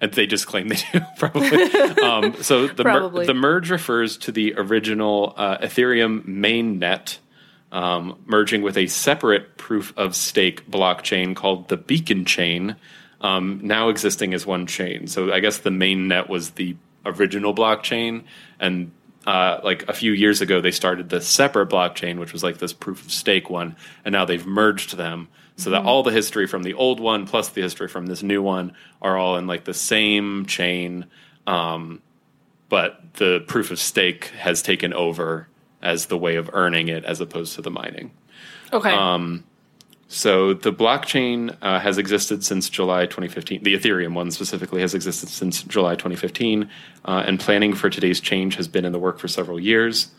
and 0.00 0.12
they 0.12 0.26
just 0.26 0.46
claim 0.46 0.68
they 0.68 0.76
do 0.92 1.00
probably. 1.18 1.60
um, 2.02 2.40
so 2.42 2.68
the 2.68 2.84
mer- 2.84 3.24
the 3.24 3.34
merge 3.34 3.70
refers 3.70 4.16
to 4.18 4.32
the 4.32 4.54
original 4.56 5.34
uh, 5.36 5.58
Ethereum 5.58 6.24
mainnet 6.28 7.18
um, 7.72 8.18
merging 8.26 8.62
with 8.62 8.76
a 8.76 8.86
separate 8.86 9.56
proof 9.56 9.92
of 9.96 10.14
stake 10.14 10.70
blockchain 10.70 11.34
called 11.34 11.68
the 11.68 11.76
Beacon 11.76 12.24
chain, 12.24 12.76
um, 13.20 13.60
now 13.62 13.88
existing 13.88 14.34
as 14.34 14.46
one 14.46 14.66
chain. 14.66 15.06
So 15.06 15.32
I 15.32 15.40
guess 15.40 15.58
the 15.58 15.70
main 15.70 16.08
net 16.08 16.28
was 16.28 16.50
the 16.50 16.76
original 17.04 17.54
blockchain, 17.54 18.24
and 18.60 18.92
uh, 19.26 19.60
like 19.64 19.88
a 19.88 19.92
few 19.92 20.12
years 20.12 20.40
ago, 20.40 20.60
they 20.60 20.70
started 20.70 21.08
the 21.08 21.20
separate 21.20 21.68
blockchain, 21.68 22.18
which 22.18 22.32
was 22.32 22.44
like 22.44 22.58
this 22.58 22.72
proof 22.72 23.04
of 23.04 23.10
stake 23.10 23.50
one, 23.50 23.74
and 24.04 24.12
now 24.12 24.24
they've 24.24 24.46
merged 24.46 24.96
them. 24.96 25.28
so 25.56 25.70
that 25.70 25.82
all 25.84 26.02
the 26.02 26.12
history 26.12 26.46
from 26.46 26.62
the 26.62 26.74
old 26.74 27.00
one 27.00 27.26
plus 27.26 27.48
the 27.48 27.62
history 27.62 27.88
from 27.88 28.06
this 28.06 28.22
new 28.22 28.42
one 28.42 28.72
are 29.00 29.16
all 29.16 29.36
in 29.36 29.46
like 29.46 29.64
the 29.64 29.74
same 29.74 30.46
chain. 30.46 31.06
Um, 31.46 32.02
but 32.68 33.14
the 33.14 33.40
proof 33.46 33.70
of 33.70 33.78
stake 33.78 34.26
has 34.38 34.62
taken 34.62 34.92
over 34.92 35.48
as 35.86 36.06
the 36.06 36.18
way 36.18 36.36
of 36.36 36.50
earning 36.52 36.88
it 36.88 37.04
as 37.04 37.20
opposed 37.20 37.54
to 37.54 37.62
the 37.62 37.70
mining. 37.70 38.10
Okay. 38.72 38.90
Um, 38.90 39.44
So 40.08 40.54
the 40.54 40.72
blockchain 40.72 41.56
uh, 41.62 41.80
has 41.80 41.98
existed 41.98 42.44
since 42.44 42.68
July 42.70 43.06
2015. 43.06 43.62
The 43.64 43.74
Ethereum 43.74 44.14
one 44.14 44.30
specifically 44.30 44.80
has 44.80 44.94
existed 44.94 45.28
since 45.28 45.62
July 45.64 45.94
2015, 45.96 46.70
uh, 47.04 47.24
and 47.26 47.40
planning 47.40 47.74
for 47.74 47.90
today's 47.90 48.20
change 48.20 48.54
has 48.56 48.68
been 48.68 48.84
in 48.84 48.92
the 48.92 49.00
work 49.00 49.18
for 49.18 49.28
several 49.28 49.58
years. 49.58 50.12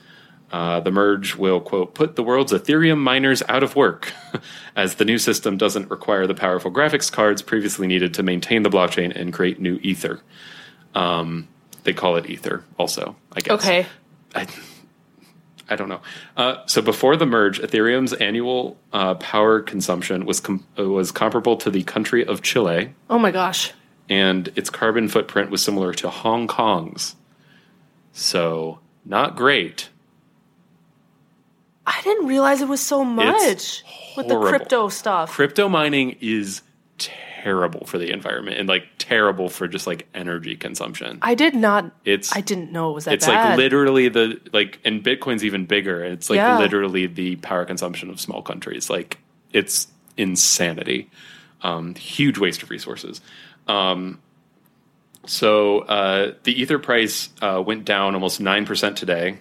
Uh, 0.51 0.79
the 0.81 0.91
merge 0.91 1.35
will, 1.35 1.59
quote, 1.61 1.93
put 1.93 2.15
the 2.15 2.23
world's 2.23 2.53
Ethereum 2.53 2.97
miners 2.99 3.43
out 3.47 3.63
of 3.63 3.75
work, 3.75 4.11
as 4.75 4.95
the 4.95 5.05
new 5.05 5.17
system 5.17 5.57
doesn't 5.57 5.89
require 5.89 6.27
the 6.27 6.35
powerful 6.35 6.71
graphics 6.71 7.11
cards 7.11 7.41
previously 7.41 7.87
needed 7.87 8.13
to 8.13 8.23
maintain 8.23 8.63
the 8.63 8.69
blockchain 8.69 9.15
and 9.15 9.33
create 9.33 9.59
new 9.59 9.77
Ether. 9.83 10.19
Um, 10.95 11.47
they 11.83 11.93
call 11.93 12.15
it 12.17 12.29
Ether, 12.29 12.63
also, 12.77 13.15
I 13.33 13.39
guess. 13.39 13.53
okay. 13.59 13.85
I, 14.35 14.47
I 15.69 15.75
don't 15.75 15.89
know. 15.89 16.01
Uh, 16.37 16.65
so 16.65 16.81
before 16.81 17.17
the 17.17 17.25
merge, 17.25 17.59
Ethereum's 17.61 18.13
annual 18.13 18.77
uh, 18.93 19.15
power 19.15 19.59
consumption 19.61 20.25
was 20.25 20.39
com- 20.39 20.65
uh, 20.79 20.83
was 20.89 21.11
comparable 21.11 21.57
to 21.57 21.69
the 21.69 21.83
country 21.83 22.25
of 22.25 22.41
Chile, 22.41 22.93
Oh 23.09 23.19
my 23.19 23.31
gosh. 23.31 23.73
and 24.09 24.47
its 24.55 24.69
carbon 24.69 25.09
footprint 25.09 25.49
was 25.51 25.61
similar 25.63 25.93
to 25.95 26.09
Hong 26.09 26.47
Kong's. 26.47 27.15
So 28.13 28.79
not 29.05 29.35
great. 29.35 29.89
I 31.85 32.01
didn't 32.03 32.27
realize 32.27 32.61
it 32.61 32.67
was 32.67 32.81
so 32.81 33.03
much 33.03 33.83
with 34.17 34.27
the 34.27 34.35
horrible. 34.35 34.49
crypto 34.49 34.89
stuff. 34.89 35.31
Crypto 35.31 35.69
mining 35.69 36.17
is 36.19 36.61
terrible 36.97 37.85
for 37.85 37.97
the 37.97 38.11
environment 38.11 38.57
and 38.57 38.67
like 38.67 38.96
terrible 39.07 39.47
for 39.49 39.67
just 39.67 39.87
like 39.87 40.05
energy 40.13 40.55
consumption. 40.55 41.17
I 41.21 41.33
did 41.35 41.55
not. 41.55 41.91
It's 42.03 42.35
I 42.35 42.41
didn't 42.41 42.71
know 42.71 42.91
it 42.91 42.93
was 42.93 43.05
that 43.05 43.13
it's 43.13 43.25
bad. 43.25 43.49
like 43.51 43.57
literally 43.57 44.09
the 44.09 44.41
like 44.51 44.79
and 44.83 45.03
bitcoin's 45.03 45.43
even 45.45 45.65
bigger 45.65 46.03
it's 46.03 46.29
like 46.29 46.37
Yeah. 46.37 46.57
literally 46.59 47.07
the 47.07 47.37
power 47.37 47.63
consumption 47.65 48.09
of 48.09 48.19
small 48.19 48.41
countries 48.41 48.89
like 48.89 49.17
it's 49.53 49.87
insanity 50.17 51.09
um, 51.61 51.95
huge 51.95 52.37
waste 52.37 52.63
of 52.63 52.69
resources 52.69 53.21
um, 53.67 54.19
so 55.25 55.79
uh, 55.79 56.33
the 56.43 56.59
ether 56.61 56.79
price 56.79 57.29
uh, 57.41 57.61
went 57.65 57.85
down 57.85 58.13
almost 58.13 58.41
9% 58.41 58.95
today 58.95 59.39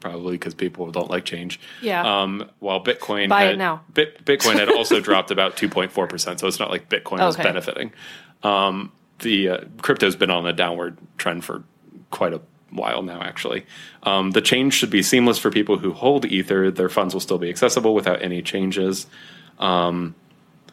probably 0.00 0.32
because 0.34 0.54
people 0.54 0.90
don't 0.92 1.10
like 1.10 1.24
change 1.24 1.58
Yeah. 1.82 2.22
um, 2.22 2.48
while 2.60 2.82
bitcoin 2.82 3.28
Buy 3.28 3.44
it 3.44 3.48
had, 3.50 3.58
now. 3.58 3.82
Bit, 3.92 4.24
bitcoin 4.24 4.54
had 4.54 4.68
also 4.70 5.00
dropped 5.00 5.30
about 5.30 5.56
2.4% 5.56 6.38
so 6.38 6.46
it's 6.46 6.58
not 6.60 6.70
like 6.70 6.88
bitcoin 6.88 7.18
was 7.18 7.36
benefiting 7.36 7.92
um, 8.42 8.92
the 9.20 9.48
uh, 9.48 9.58
crypto's 9.82 10.16
been 10.16 10.30
on 10.30 10.46
a 10.46 10.52
downward 10.52 10.96
trend 11.16 11.44
for 11.44 11.64
quite 12.10 12.32
a 12.32 12.40
while 12.70 13.02
now 13.02 13.20
actually. 13.20 13.66
Um, 14.02 14.32
the 14.32 14.42
change 14.42 14.74
should 14.74 14.90
be 14.90 15.02
seamless 15.02 15.38
for 15.38 15.50
people 15.50 15.78
who 15.78 15.92
hold 15.92 16.24
ether. 16.24 16.70
Their 16.70 16.88
funds 16.88 17.14
will 17.14 17.20
still 17.20 17.38
be 17.38 17.48
accessible 17.48 17.94
without 17.94 18.22
any 18.22 18.42
changes. 18.42 19.06
Um, 19.58 20.14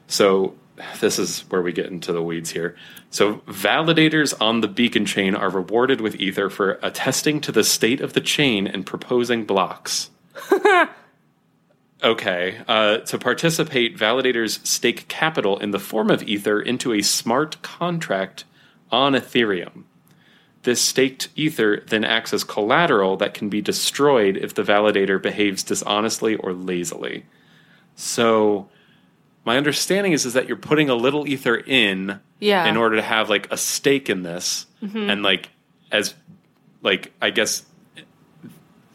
so 0.08 0.56
this 1.00 1.20
is 1.20 1.42
where 1.50 1.62
we 1.62 1.72
get 1.72 1.88
into 1.88 2.12
the 2.12 2.22
weeds 2.22 2.52
here. 2.52 2.76
So 3.10 3.36
validators 3.48 4.34
on 4.42 4.62
the 4.62 4.68
beacon 4.68 5.06
chain 5.06 5.36
are 5.36 5.50
rewarded 5.50 6.02
with 6.02 6.16
ether 6.16 6.50
for 6.50 6.80
attesting 6.84 7.42
to 7.42 7.52
the 7.52 7.64
state 7.64 8.02
of 8.02 8.14
the 8.14 8.22
chain 8.22 8.68
and 8.68 8.86
proposing 8.86 9.46
blocks 9.46 10.10
Okay. 12.04 12.60
Uh, 12.68 12.98
to 13.00 13.18
participate, 13.18 13.98
validators 13.98 14.66
stake 14.66 15.08
capital 15.08 15.58
in 15.60 15.72
the 15.72 15.80
form 15.80 16.10
of 16.12 16.24
Ether 16.24 16.62
into 16.62 16.94
a 16.94 17.02
smart 17.02 17.62
contract 17.62 18.44
on 18.92 19.14
Ethereum. 19.14 19.84
This 20.64 20.82
staked 20.82 21.30
Ether 21.36 21.84
then 21.88 22.04
acts 22.04 22.34
as 22.34 22.44
collateral 22.44 23.18
that 23.18 23.34
can 23.34 23.50
be 23.50 23.62
destroyed 23.62 24.36
if 24.36 24.54
the 24.54 24.64
validator 24.64 25.22
behaves 25.22 25.64
dishonestly 25.64 26.36
or 26.36 26.54
lazily. 26.54 27.26
So, 27.96 28.68
my 29.46 29.58
understanding 29.58 30.12
is, 30.12 30.26
is 30.26 30.34
that 30.34 30.48
you're 30.48 30.58
putting 30.58 30.90
a 30.90 30.96
little 30.96 31.28
Ether 31.28 31.56
in 31.56 32.20
Yeah. 32.40 32.66
in 32.66 32.78
order 32.78 32.96
to 32.96 33.02
have 33.04 33.30
like 33.30 33.52
a 33.52 33.58
stake 33.58 34.10
in 34.10 34.24
this, 34.24 34.66
and 34.82 35.22
like 35.24 35.50
as 35.92 36.14
like 36.82 37.14
I 37.22 37.30
guess 37.30 37.64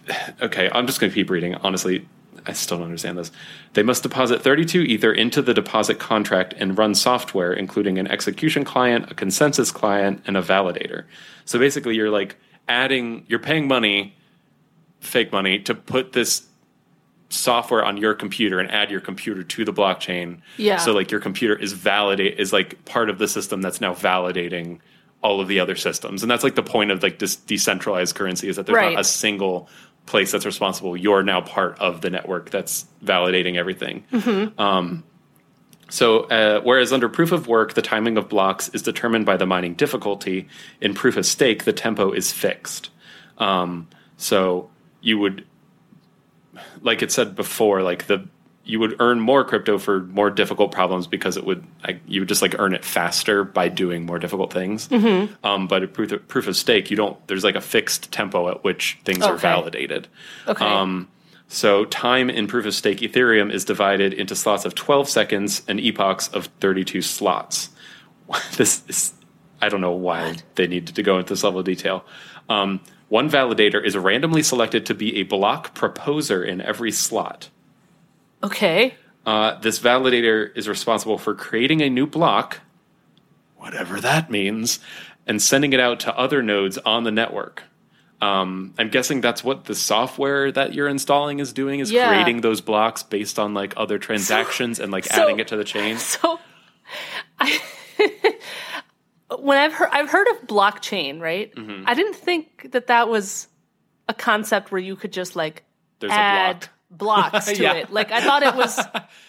okay, 0.43 0.69
I'm 0.73 0.87
just 0.87 1.01
going 1.01 1.11
to 1.11 1.15
keep 1.15 1.31
reading. 1.31 1.55
Honestly, 1.55 2.07
I 2.47 2.53
still 2.53 2.79
don't 2.79 2.87
understand 2.87 3.19
this. 3.19 3.31
They 3.75 3.83
must 3.83 4.03
deposit 4.03 4.43
32 4.43 4.83
Ether 4.83 5.13
into 5.13 5.43
the 5.43 5.55
deposit 5.55 5.99
contract 5.99 6.55
and 6.59 6.77
run 6.77 6.95
software, 6.95 7.53
including 7.53 7.99
an 7.99 8.07
execution 8.07 8.65
client, 8.65 9.11
a 9.11 9.15
consensus 9.15 9.71
client, 9.71 10.23
and 10.27 10.37
a 10.37 10.43
validator. 10.43 11.05
So 11.45 11.59
basically, 11.59 11.97
you're 11.97 12.11
like 12.11 12.37
adding, 12.69 13.25
you're 13.29 13.39
paying 13.39 13.67
money, 13.69 14.17
fake 15.01 15.33
money, 15.33 15.59
to 15.61 15.75
put 15.75 16.13
this 16.13 16.47
software 17.31 17.85
on 17.85 17.97
your 17.97 18.15
computer 18.15 18.59
and 18.59 18.71
add 18.71 18.91
your 18.91 19.01
computer 19.01 19.43
to 19.45 19.65
the 19.65 19.73
blockchain. 19.73 20.41
Yeah. 20.57 20.79
So 20.79 20.93
like 20.93 21.11
your 21.11 21.21
computer 21.21 21.55
is 21.55 21.73
validate 21.73 22.39
is 22.41 22.53
like 22.53 22.85
part 22.85 23.09
of 23.09 23.19
the 23.19 23.29
system 23.29 23.63
that's 23.63 23.81
now 23.81 23.95
validating 23.95 24.81
all 25.23 25.41
of 25.41 25.49
the 25.49 25.61
other 25.61 25.77
systems. 25.77 26.23
And 26.23 26.31
that's 26.31 26.43
like 26.43 26.55
the 26.55 26.63
point 26.63 26.91
of 26.91 27.03
like 27.03 27.19
this 27.19 27.37
decentralized 27.37 28.17
currency 28.17 28.49
is 28.49 28.57
that 28.57 28.67
there's 28.67 28.77
Right. 28.77 28.95
not 28.95 29.01
a 29.01 29.05
single 29.05 29.69
place 30.11 30.33
that's 30.33 30.45
responsible. 30.45 30.97
You're 30.97 31.23
now 31.23 31.41
part 31.41 31.79
of 31.79 32.01
the 32.01 32.11
network 32.11 32.51
that's 32.51 32.85
validating 33.03 33.57
everything. 33.57 34.05
Um, 34.59 35.05
so, 35.89 36.25
uh, 36.25 36.61
whereas 36.63 36.93
under 36.93 37.09
proof 37.09 37.33
of 37.33 37.47
work, 37.47 37.75
the 37.75 37.83
timing 37.83 38.17
of 38.17 38.29
blocks 38.29 38.69
is 38.71 38.83
determined 38.83 39.27
by 39.27 39.37
the 39.37 39.47
mining 39.47 39.75
difficulty, 39.75 40.49
in 40.81 40.95
proof 40.95 41.17
of 41.17 41.27
stake, 41.27 41.65
the 41.65 41.73
tempo 41.73 42.13
is 42.13 42.31
fixed. 42.33 42.91
Um, 43.39 43.89
so, 44.17 44.69
you 45.01 45.19
would, 45.19 45.45
like 46.83 47.03
it 47.03 47.11
said 47.11 47.35
before, 47.35 47.83
like 47.83 48.07
the 48.07 48.29
you 48.71 48.79
would 48.79 48.95
earn 49.01 49.19
more 49.19 49.45
crypto 49.45 49.79
for 49.79 50.01
more 50.01 50.31
difficult 50.31 50.71
problems 50.71 51.09
because 51.09 51.37
it 51.37 51.45
would 51.45 51.65
like, 51.85 52.01
you 52.07 52.21
would 52.21 52.29
just 52.29 52.41
like 52.41 52.55
earn 52.59 52.73
it 52.73 52.85
faster 52.85 53.43
by 53.43 53.69
doing 53.69 54.07
more 54.07 54.19
difficult 54.19 54.53
things. 54.53 54.89
Um, 55.43 55.67
but 55.67 55.83
at 55.83 55.93
proof 55.93 56.13
of, 56.13 56.29
proof 56.29 56.47
of 56.47 56.57
stake, 56.57 56.91
you 56.91 56.97
don't. 56.97 57.27
There's 57.27 57.43
like 57.43 57.57
a 57.57 57.61
fixed 57.61 58.13
tempo 58.13 58.49
at 58.49 58.63
which 58.63 58.99
things 59.05 59.25
are 59.25 59.37
validated. 59.37 60.07
okay. 60.47 60.65
Um, 60.65 61.09
so 61.49 61.85
time 61.85 62.31
in 62.31 62.47
proof 62.47 62.65
of 62.65 62.75
stake 62.75 62.99
Ethereum 62.99 63.53
is 63.53 63.65
divided 63.65 64.13
into 64.15 64.37
slots 64.37 64.65
of 64.65 64.77
12 64.77 65.09
seconds 65.09 65.63
and 65.67 65.81
epochs 65.81 66.29
of 66.29 66.47
32 66.61 67.03
slots. 67.03 67.71
this 68.57 68.85
is, 68.87 69.13
I 69.61 69.69
don't 69.69 69.81
know 69.81 69.91
why 69.91 70.37
they 70.55 70.69
needed 70.69 70.95
to 70.95 71.03
go 71.03 71.19
into 71.19 71.33
this 71.33 71.43
level 71.43 71.59
of 71.59 71.67
detail. 71.67 72.05
Um, 72.49 72.81
one 73.09 73.29
validator 73.29 73.85
is 73.85 73.97
randomly 73.97 74.45
selected 74.45 74.87
to 74.87 74.95
be 74.95 75.17
a 75.17 75.25
block 75.25 75.75
proposer 75.75 76.45
in 76.45 76.61
every 76.61 76.93
slot. 76.93 77.51
Okay. 78.43 78.95
Uh, 79.27 79.59
this 79.61 79.79
validator 79.79 80.51
is 80.57 80.69
responsible 80.69 81.19
for 81.19 81.35
creating 81.35 81.83
a 81.83 81.91
new 81.91 82.07
block, 82.07 82.61
whatever 83.57 84.01
that 84.01 84.31
means, 84.31 84.81
and 85.27 85.41
sending 85.43 85.73
it 85.73 85.81
out 85.81 86.01
to 86.01 86.17
other 86.17 86.43
nodes 86.43 86.79
on 86.79 87.05
the 87.05 87.11
network. 87.11 87.63
Um, 88.23 88.75
I'm 88.79 88.89
guessing 88.91 89.21
that's 89.21 89.43
what 89.45 89.65
the 89.65 89.75
software 89.75 90.51
that 90.53 90.75
you're 90.75 90.89
installing 90.89 91.39
is 91.39 91.53
doing 91.53 91.81
is 91.81 91.91
Yeah. 91.91 92.09
creating 92.09 92.41
those 92.43 92.61
blocks 92.61 93.03
based 93.03 93.39
on 93.39 93.55
like 93.55 93.73
other 93.77 93.99
transactions 93.99 94.79
and 94.79 94.91
like 94.93 95.05
so- 95.07 95.23
adding 95.23 95.39
it 95.41 95.49
to 95.49 95.57
the 95.57 95.65
chain. 95.65 95.97
So, 95.99 96.39
I 97.39 97.61
when 99.39 99.57
I've 99.59 99.73
heard 99.73 99.89
I've 99.93 100.11
heard 100.11 100.27
of 100.29 100.43
blockchain, 100.47 101.21
right? 101.21 101.55
Mm-hmm. 101.55 101.85
I 101.87 101.95
didn't 101.95 102.17
think 102.17 102.73
that 102.73 102.89
that 102.89 103.09
was 103.09 103.49
a 104.09 104.15
concept 104.15 104.73
where 104.73 104.81
you 104.81 104.97
could 104.97 105.13
just 105.13 105.37
like 105.37 105.65
There's 106.01 106.13
a 106.13 106.17
add 106.17 106.61
block. 106.61 106.71
Blocks 106.91 107.47
to 107.53 107.63
Yeah. 107.63 107.75
it. 107.75 107.91
Like 107.93 108.11
I 108.13 108.21
thought 108.21 108.43
it 108.43 108.55
was. 108.55 108.79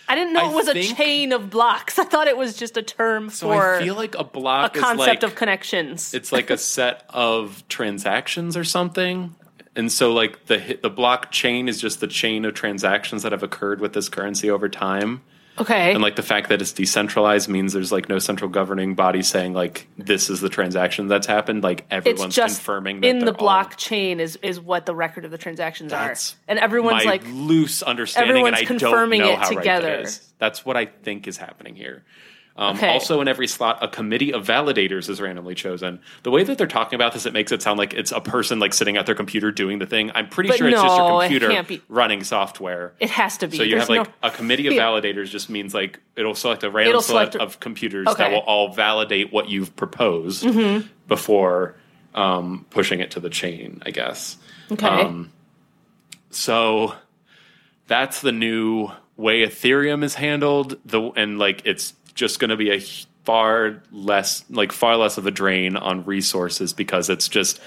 I 0.07 0.15
didn't 0.15 0.33
know 0.33 0.45
I 0.47 0.51
it 0.51 0.55
was 0.55 0.65
think- 0.69 0.91
a 0.91 0.95
chain 0.95 1.31
of 1.31 1.49
blocks. 1.49 1.97
I 1.99 2.03
thought 2.03 2.27
it 2.27 2.37
was 2.37 2.55
just 2.57 2.77
a 2.77 2.81
term 2.83 3.29
So 3.29 3.47
for 3.47 3.75
I 3.75 3.83
feel 3.83 3.95
like 3.95 4.15
a 4.15 4.19
a 4.19 4.23
block 4.23 4.75
is 4.75 4.81
concept 4.81 5.07
like 5.07 5.23
of 5.23 5.35
connections. 5.35 6.13
it's 6.13 6.31
like 6.31 6.49
a 6.49 6.57
set 6.57 7.03
of 7.09 7.63
transactions 7.69 8.55
or 8.57 8.63
something. 8.63 9.35
And 9.75 9.89
so 9.91 10.11
like 10.11 10.47
the 10.47 10.79
the 10.81 10.91
blockchain 10.91 11.69
is 11.69 11.79
just 11.79 11.99
the 12.01 12.07
chain 12.07 12.43
of 12.45 12.53
transactions 12.53 13.23
that 13.23 13.31
have 13.31 13.43
occurred 13.43 13.79
with 13.79 13.93
this 13.93 14.09
currency 14.09 14.49
over 14.49 14.67
time. 14.67 15.21
Okay. 15.61 15.93
and 15.93 16.01
like 16.01 16.15
the 16.15 16.23
fact 16.23 16.49
that 16.49 16.61
it's 16.61 16.71
decentralized 16.71 17.47
means 17.49 17.73
there's 17.73 17.91
like 17.91 18.09
no 18.09 18.19
central 18.19 18.49
governing 18.49 18.95
body 18.95 19.21
saying 19.21 19.53
like 19.53 19.87
this 19.97 20.29
is 20.29 20.41
the 20.41 20.49
transaction 20.49 21.07
that's 21.07 21.27
happened 21.27 21.63
like 21.63 21.85
everyone's 21.89 22.35
confirming 22.35 23.01
that 23.01 23.07
in 23.07 23.19
the 23.19 23.25
they're 23.25 23.35
all- 23.35 23.47
blockchain 23.47 24.19
is 24.19 24.37
is 24.37 24.59
what 24.59 24.85
the 24.85 24.95
record 24.95 25.25
of 25.25 25.31
the 25.31 25.37
transactions 25.37 25.93
are, 25.93 26.15
and 26.47 26.59
everyone's 26.59 27.05
my 27.05 27.11
like, 27.11 27.23
loose 27.27 27.81
understanding 27.83 28.29
everyone's 28.29 28.59
and 28.59 28.65
I 28.65 28.67
confirming 28.67 29.21
don't 29.21 29.27
know 29.29 29.33
it 29.33 29.39
how 29.39 29.49
together. 29.49 29.87
right 29.87 30.05
that 30.05 30.19
that's 30.39 30.65
what 30.65 30.75
i 30.77 30.85
think 30.85 31.27
is 31.27 31.37
happening 31.37 31.75
here 31.75 32.03
Um, 32.57 32.75
Okay. 32.75 32.89
Also, 32.89 33.21
in 33.21 33.27
every 33.29 33.47
slot, 33.47 33.79
a 33.81 33.87
committee 33.87 34.33
of 34.33 34.45
validators 34.45 35.07
is 35.09 35.21
randomly 35.21 35.55
chosen. 35.55 35.99
The 36.23 36.31
way 36.31 36.43
that 36.43 36.57
they're 36.57 36.67
talking 36.67 36.95
about 36.95 37.13
this, 37.13 37.25
it 37.25 37.31
makes 37.33 37.51
it 37.53 37.61
sound 37.61 37.77
like 37.79 37.93
it's 37.93 38.11
a 38.11 38.19
person 38.19 38.59
like 38.59 38.73
sitting 38.73 38.97
at 38.97 39.05
their 39.05 39.15
computer 39.15 39.51
doing 39.51 39.79
the 39.79 39.85
thing. 39.85 40.11
I'm 40.13 40.27
pretty 40.27 40.49
But 40.49 40.57
sure 40.57 40.67
it's 40.67 40.81
just 40.81 40.97
no, 40.97 41.21
your 41.21 41.39
computer 41.49 41.83
running 41.87 42.23
software. 42.25 42.93
It 42.99 43.09
has 43.09 43.37
to 43.37 43.47
be. 43.47 43.57
So 43.57 43.63
you 43.63 43.71
There's 43.71 43.83
have 43.83 43.89
like 43.89 44.07
no- 44.07 44.13
a 44.27 44.31
committee 44.31 44.67
of 44.67 44.73
validators 44.73 45.29
just 45.29 45.49
means 45.49 45.73
like 45.73 45.99
it'll 46.17 46.35
select 46.35 46.63
a 46.63 46.69
random 46.69 47.01
select 47.01 47.35
of 47.37 47.59
computers 47.61 48.07
Okay. 48.07 48.23
Mm-hmm. 48.23 48.31
that 48.31 48.35
will 48.35 48.45
all 48.45 48.73
validate 48.73 49.31
what 49.31 49.47
you've 49.49 49.73
proposed 49.75 50.45
before 51.07 51.75
um, 52.13 52.65
pushing 52.69 52.99
it 52.99 53.11
to 53.11 53.19
the 53.21 53.29
chain, 53.29 53.81
I 53.85 53.91
guess. 53.91 54.35
okay. 54.71 54.85
Um, 54.87 55.31
so 56.29 56.93
that's 57.87 58.21
the 58.21 58.31
new 58.31 58.89
way 59.17 59.45
Ethereum 59.45 60.03
is 60.03 60.15
handled. 60.15 60.77
The 60.85 61.01
and 61.15 61.39
like 61.39 61.61
it's 61.65 61.93
just 62.11 62.39
going 62.39 62.49
to 62.49 62.57
be 62.57 62.71
a 62.71 62.79
far 63.23 63.81
less 63.91 64.43
like 64.49 64.71
far 64.71 64.97
less 64.97 65.17
of 65.17 65.27
a 65.27 65.31
drain 65.31 65.75
on 65.75 66.03
resources 66.05 66.73
because 66.73 67.09
it's 67.09 67.27
just 67.27 67.59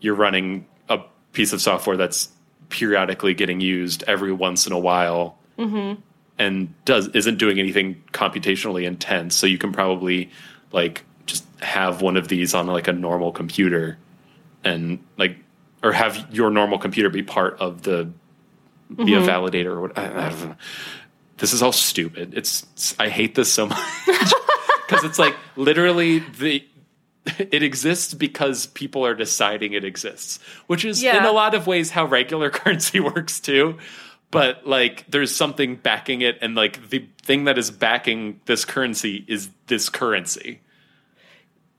you're 0.00 0.14
running 0.14 0.66
a 0.88 1.00
piece 1.32 1.52
of 1.52 1.60
software 1.60 1.96
that's 1.96 2.28
periodically 2.68 3.34
getting 3.34 3.60
used 3.60 4.02
every 4.04 4.32
once 4.32 4.66
in 4.66 4.72
a 4.72 4.78
while 4.78 5.36
mm-hmm. 5.58 6.00
and 6.38 6.84
does 6.84 7.08
isn't 7.08 7.38
doing 7.38 7.58
anything 7.58 8.02
computationally 8.12 8.84
intense. 8.84 9.34
So 9.34 9.46
you 9.46 9.58
can 9.58 9.72
probably 9.72 10.30
like 10.72 11.04
just 11.26 11.44
have 11.60 12.00
one 12.00 12.16
of 12.16 12.28
these 12.28 12.54
on 12.54 12.66
like 12.66 12.88
a 12.88 12.92
normal 12.92 13.32
computer 13.32 13.98
and 14.64 15.04
like 15.18 15.36
or 15.82 15.92
have 15.92 16.28
your 16.32 16.50
normal 16.50 16.78
computer 16.78 17.10
be 17.10 17.22
part 17.22 17.58
of 17.58 17.82
the 17.82 18.10
be 18.96 19.14
a 19.14 19.18
mm-hmm. 19.18 19.28
validator 19.28 19.66
or 19.66 19.80
what 19.82 19.98
I, 19.98 20.28
I. 20.28 20.56
This 21.42 21.52
is 21.52 21.60
all 21.60 21.72
stupid. 21.72 22.34
It's 22.34 22.94
I 23.00 23.08
hate 23.08 23.34
this 23.34 23.52
so 23.52 23.66
much 23.66 23.78
because 24.86 25.02
it's 25.02 25.18
like 25.18 25.34
literally 25.56 26.20
the 26.20 26.64
it 27.26 27.64
exists 27.64 28.14
because 28.14 28.66
people 28.66 29.04
are 29.04 29.16
deciding 29.16 29.72
it 29.72 29.82
exists, 29.84 30.38
which 30.68 30.84
is 30.84 31.02
in 31.02 31.24
a 31.24 31.32
lot 31.32 31.56
of 31.56 31.66
ways 31.66 31.90
how 31.90 32.04
regular 32.04 32.48
currency 32.60 33.00
works 33.00 33.40
too. 33.40 33.78
But 34.30 34.68
like 34.68 35.04
there's 35.10 35.34
something 35.34 35.74
backing 35.74 36.20
it 36.20 36.38
and 36.40 36.54
like 36.54 36.90
the 36.90 37.08
thing 37.22 37.46
that 37.46 37.58
is 37.58 37.72
backing 37.72 38.40
this 38.44 38.64
currency 38.64 39.24
is 39.26 39.50
this 39.66 39.88
currency. 39.88 40.60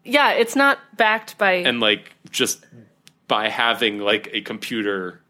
yeah, 0.03 0.32
it's 0.32 0.58
not 0.58 0.77
backed 0.98 1.38
by. 1.38 1.53
and 1.53 1.79
like 1.79 2.12
just 2.32 2.65
by 3.29 3.48
having 3.48 4.00
like 4.00 4.29
a 4.34 4.41
computer 4.41 5.22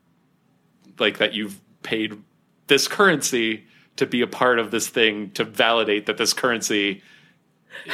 like 0.97 1.19
that 1.19 1.35
you've 1.35 1.61
paid 1.83 2.19
this 2.65 2.87
currency 2.87 3.65
to 3.97 4.05
be 4.05 4.21
a 4.21 4.27
part 4.27 4.59
of 4.59 4.71
this 4.71 4.87
thing 4.87 5.31
to 5.31 5.43
validate 5.43 6.05
that 6.07 6.17
this 6.17 6.33
currency 6.33 7.01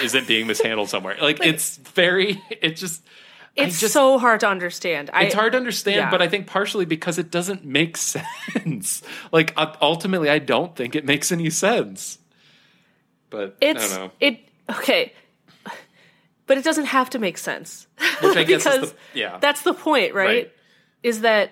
isn't 0.01 0.27
being 0.27 0.48
mishandled 0.48 0.89
somewhere 0.89 1.18
like 1.22 1.39
it's 1.44 1.77
very 1.77 2.41
it 2.62 2.75
just. 2.75 3.03
It's 3.56 3.79
just- 3.82 3.94
so 3.94 4.18
hard 4.20 4.39
to 4.41 4.48
understand. 4.48 5.10
it's 5.13 5.36
I, 5.36 5.38
hard 5.38 5.51
to 5.51 5.58
understand 5.58 5.98
yeah. 5.98 6.10
but 6.12 6.22
i 6.22 6.29
think 6.29 6.48
partially 6.48 6.86
because 6.86 7.18
it 7.18 7.29
doesn't 7.32 7.65
make 7.65 7.98
sense 8.13 9.01
like 9.34 9.53
uh, 9.58 9.75
ultimately 9.82 10.29
i 10.29 10.39
don't 10.39 10.75
think 10.75 10.96
it 10.96 11.03
makes 11.03 11.32
any 11.32 11.50
sense 11.50 12.20
but 13.29 13.58
It's 13.60 13.84
i 13.84 13.98
don't 13.98 14.06
know 14.06 14.12
it 14.20 14.39
okay, 14.70 15.13
but 16.46 16.58
it 16.58 16.63
doesn't 16.63 16.86
have 16.86 17.10
to 17.12 17.20
make 17.20 17.38
sense. 17.38 17.88
which 18.22 18.38
i 18.38 18.44
guess 18.44 18.63
the 18.63 18.94
yeah 19.13 19.38
That's 19.39 19.62
the 19.63 19.74
point, 19.74 20.13
right? 20.13 20.25
Right. 20.25 20.53
Is 21.03 21.22
that 21.22 21.51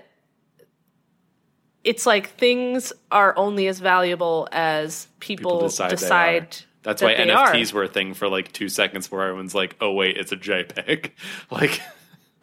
it's 1.87 2.05
like 2.05 2.31
things 2.31 2.91
are 3.11 3.35
only 3.37 3.67
as 3.67 3.79
valuable 3.79 4.47
as 4.51 5.07
people, 5.19 5.51
people 5.51 5.67
decide, 5.69 5.89
decide. 5.89 6.57
That's 6.83 7.01
that 7.01 7.05
why 7.17 7.25
NFTs 7.25 7.73
are. 7.73 7.77
were 7.77 7.83
a 7.83 7.87
thing 7.87 8.13
for 8.13 8.27
like 8.29 8.51
two 8.51 8.69
seconds, 8.69 9.11
where 9.11 9.23
everyone's 9.23 9.55
like, 9.55 9.75
"Oh 9.81 9.91
wait, 9.93 10.17
it's 10.17 10.31
a 10.31 10.37
JPEG." 10.37 11.11
Like, 11.51 11.81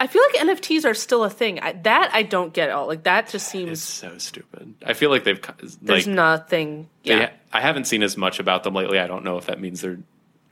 I 0.01 0.07
feel 0.07 0.23
like 0.33 0.41
NFTs 0.43 0.85
are 0.85 0.95
still 0.95 1.25
a 1.25 1.31
thing. 1.31 1.61
I, 1.61 1.73
that 1.85 2.11
I 2.13 2.23
don't 2.23 2.53
get 2.53 2.69
at 2.71 2.75
all. 2.75 2.87
Like 2.87 3.05
that 3.05 3.25
just 3.27 3.35
it's 3.37 3.45
seems 3.45 3.83
so 3.83 4.19
stupid. 4.19 4.75
I 4.85 4.93
feel 4.95 5.11
like 5.11 5.25
they've 5.25 5.41
co- 5.41 5.55
there's 5.81 6.07
nothing. 6.07 6.89
Yeah, 7.05 7.27
ha- 7.27 7.33
I 7.53 7.61
haven't 7.61 7.85
seen 7.85 8.03
as 8.03 8.17
much 8.17 8.39
about 8.41 8.65
them 8.65 8.75
lately. 8.75 8.99
I 8.99 9.07
don't 9.07 9.25
know 9.25 9.39
if 9.39 9.47
that 9.47 9.61
means 9.61 9.81
they're 9.83 9.99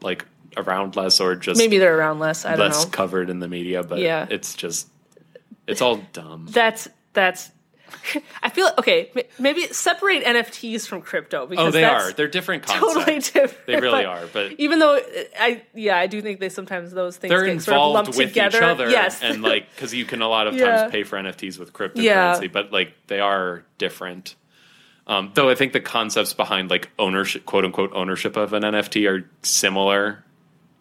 like 0.01 0.25
around 0.57 0.97
less 0.97 1.19
or 1.21 1.35
just 1.35 1.59
maybe 1.59 1.79
they're 1.79 1.97
around 1.99 2.19
less. 2.19 2.45
I 2.45 2.51
don't 2.51 2.59
know. 2.59 2.65
less 2.67 2.85
know. 2.85 2.91
covered 2.91 3.31
in 3.31 3.41
the 3.41 3.49
media. 3.49 3.83
But 3.83 3.99
Yeah. 3.99 4.27
it's 4.31 4.55
just 4.55 4.89
it's 5.67 5.81
all 5.83 5.97
dumb. 6.13 6.47
That's 6.51 6.89
that's. 7.15 7.51
I 8.43 8.51
feel 8.51 8.71
okay. 8.79 9.11
Maybe 9.39 9.67
separate 9.69 10.25
NFTs 10.25 10.87
from 10.87 11.03
crypto 11.03 11.47
because 11.47 11.69
Oh, 11.69 11.71
they 11.71 11.85
are. 11.85 12.13
They're 12.13 12.29
different 12.29 12.63
concepts. 12.67 12.95
totally 12.95 13.19
different. 13.21 13.67
They 13.67 13.75
really 13.81 14.03
but 14.03 14.07
are, 14.07 14.27
but- 14.33 14.53
even 14.59 14.79
though 14.79 14.99
I 15.39 15.63
yeah 15.75 15.97
I 15.97 16.07
do 16.07 16.21
think 16.23 16.41
they 16.41 16.49
sometimes 16.49 16.91
those 16.93 17.17
things 17.17 17.31
They're 17.31 17.45
get 17.47 17.63
sort 17.63 17.77
of 17.79 17.93
lumped 17.93 18.17
with 18.17 18.29
together. 18.29 18.59
each 18.59 18.63
other, 18.65 18.91
Yes, 18.91 19.23
and 19.23 19.43
like 19.43 19.71
because 19.75 19.95
you 19.95 20.05
can 20.05 20.23
a 20.23 20.29
lot 20.29 20.47
of 20.47 20.55
Yeah. 20.55 20.77
times 20.83 20.93
pay 20.93 21.03
for 21.05 21.17
NFTs 21.19 21.59
with 21.59 21.73
cryptocurrency, 21.73 22.03
Yeah. 22.03 22.47
but 22.53 22.73
like 22.73 22.93
they 23.07 23.21
are 23.21 23.65
different. 23.79 24.35
Um, 25.07 25.33
though 25.35 25.49
I 25.51 25.55
think 25.57 25.73
the 25.73 25.81
concepts 25.81 26.33
behind 26.33 26.71
like 26.71 26.89
ownership, 26.99 27.45
quote 27.47 27.65
unquote, 27.65 27.91
ownership 27.93 28.37
of 28.37 28.53
an 28.53 28.63
NFT 28.63 29.09
are 29.11 29.29
similar. 29.43 30.23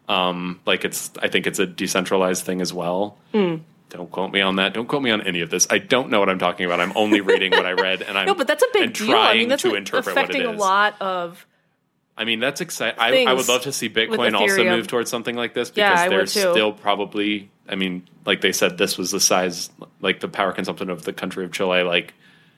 Um, 0.07 0.59
like 0.65 0.83
it's, 0.83 1.09
I 1.21 1.27
think 1.29 1.47
it's 1.47 1.57
a 1.59 1.65
decentralized 1.65 2.43
thing 2.45 2.59
as 2.61 2.73
well. 2.73 3.17
Hmm. 3.31 3.55
Don't 3.91 4.09
quote 4.09 4.31
me 4.31 4.41
on 4.41 4.55
that. 4.55 4.73
Don't 4.73 4.87
quote 4.87 5.03
me 5.03 5.11
on 5.11 5.21
any 5.21 5.41
of 5.41 5.49
this. 5.49 5.67
I 5.69 5.77
don't 5.77 6.09
know 6.09 6.19
what 6.19 6.29
I'm 6.29 6.39
talking 6.39 6.65
about. 6.65 6.79
I'm 6.79 6.93
only 6.95 7.21
reading 7.21 7.51
what 7.51 7.65
I 7.65 7.73
read, 7.73 8.01
and 8.01 8.17
I'm 8.17 8.25
no, 8.25 8.33
but 8.33 8.47
that's 8.47 8.63
a 8.63 8.67
big 8.73 8.93
deal. 8.93 9.15
I 9.15 9.35
mean, 9.35 9.49
that's 9.49 9.61
to 9.61 9.69
like, 9.69 9.77
interpret 9.77 10.15
what 10.15 10.25
it 10.25 10.29
affecting 10.29 10.45
a 10.45 10.57
lot 10.57 10.99
of 11.01 11.45
I 12.17 12.23
mean, 12.23 12.39
that's 12.39 12.61
exciting. 12.61 12.99
I, 12.99 13.31
I 13.31 13.33
would 13.33 13.47
love 13.47 13.63
to 13.63 13.71
see 13.71 13.89
Bitcoin 13.89 14.33
also 14.33 14.63
move 14.63 14.87
towards 14.87 15.09
something 15.09 15.35
like 15.35 15.53
this 15.53 15.71
because 15.71 16.03
would 16.03 16.11
they're 16.11 16.25
still 16.27 16.71
probably. 16.71 17.49
I 17.67 17.75
mean, 17.75 18.07
like 18.25 18.41
they 18.41 18.51
said, 18.51 18.77
this 18.77 18.97
was 18.97 19.11
the 19.11 19.19
size, 19.19 19.69
like 20.01 20.19
the 20.19 20.27
power 20.27 20.51
consumption 20.51 20.89
of 20.89 21.03
the 21.03 21.13
country 21.13 21.45
of 21.45 21.51
Chile. 21.51 21.83
Like 21.83 22.13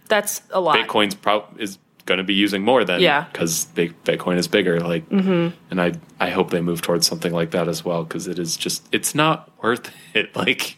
that's 0.09 0.41
a 0.49 0.59
lot. 0.59 0.77
Bitcoin's 0.77 1.15
pro- 1.15 1.47
is 1.57 1.77
going 2.05 2.17
to 2.17 2.23
be 2.23 2.33
using 2.33 2.63
more 2.63 2.83
than 2.83 2.99
Yeah. 2.99 3.25
because 3.31 3.67
Bitcoin 3.75 4.37
is 4.37 4.47
bigger. 4.49 4.81
Like, 4.81 5.07
mm-hmm. 5.09 5.55
and 5.71 5.81
I 5.81 5.93
I 6.19 6.29
hope 6.29 6.49
they 6.49 6.61
move 6.61 6.81
towards 6.81 7.07
something 7.07 7.31
like 7.31 7.51
that 7.51 7.67
as 7.67 7.85
well 7.85 8.03
because 8.03 8.27
it 8.27 8.39
is 8.39 8.57
just 8.57 8.85
it's 8.91 9.15
not 9.15 9.49
worth 9.61 9.91
it. 10.13 10.35
Like, 10.35 10.77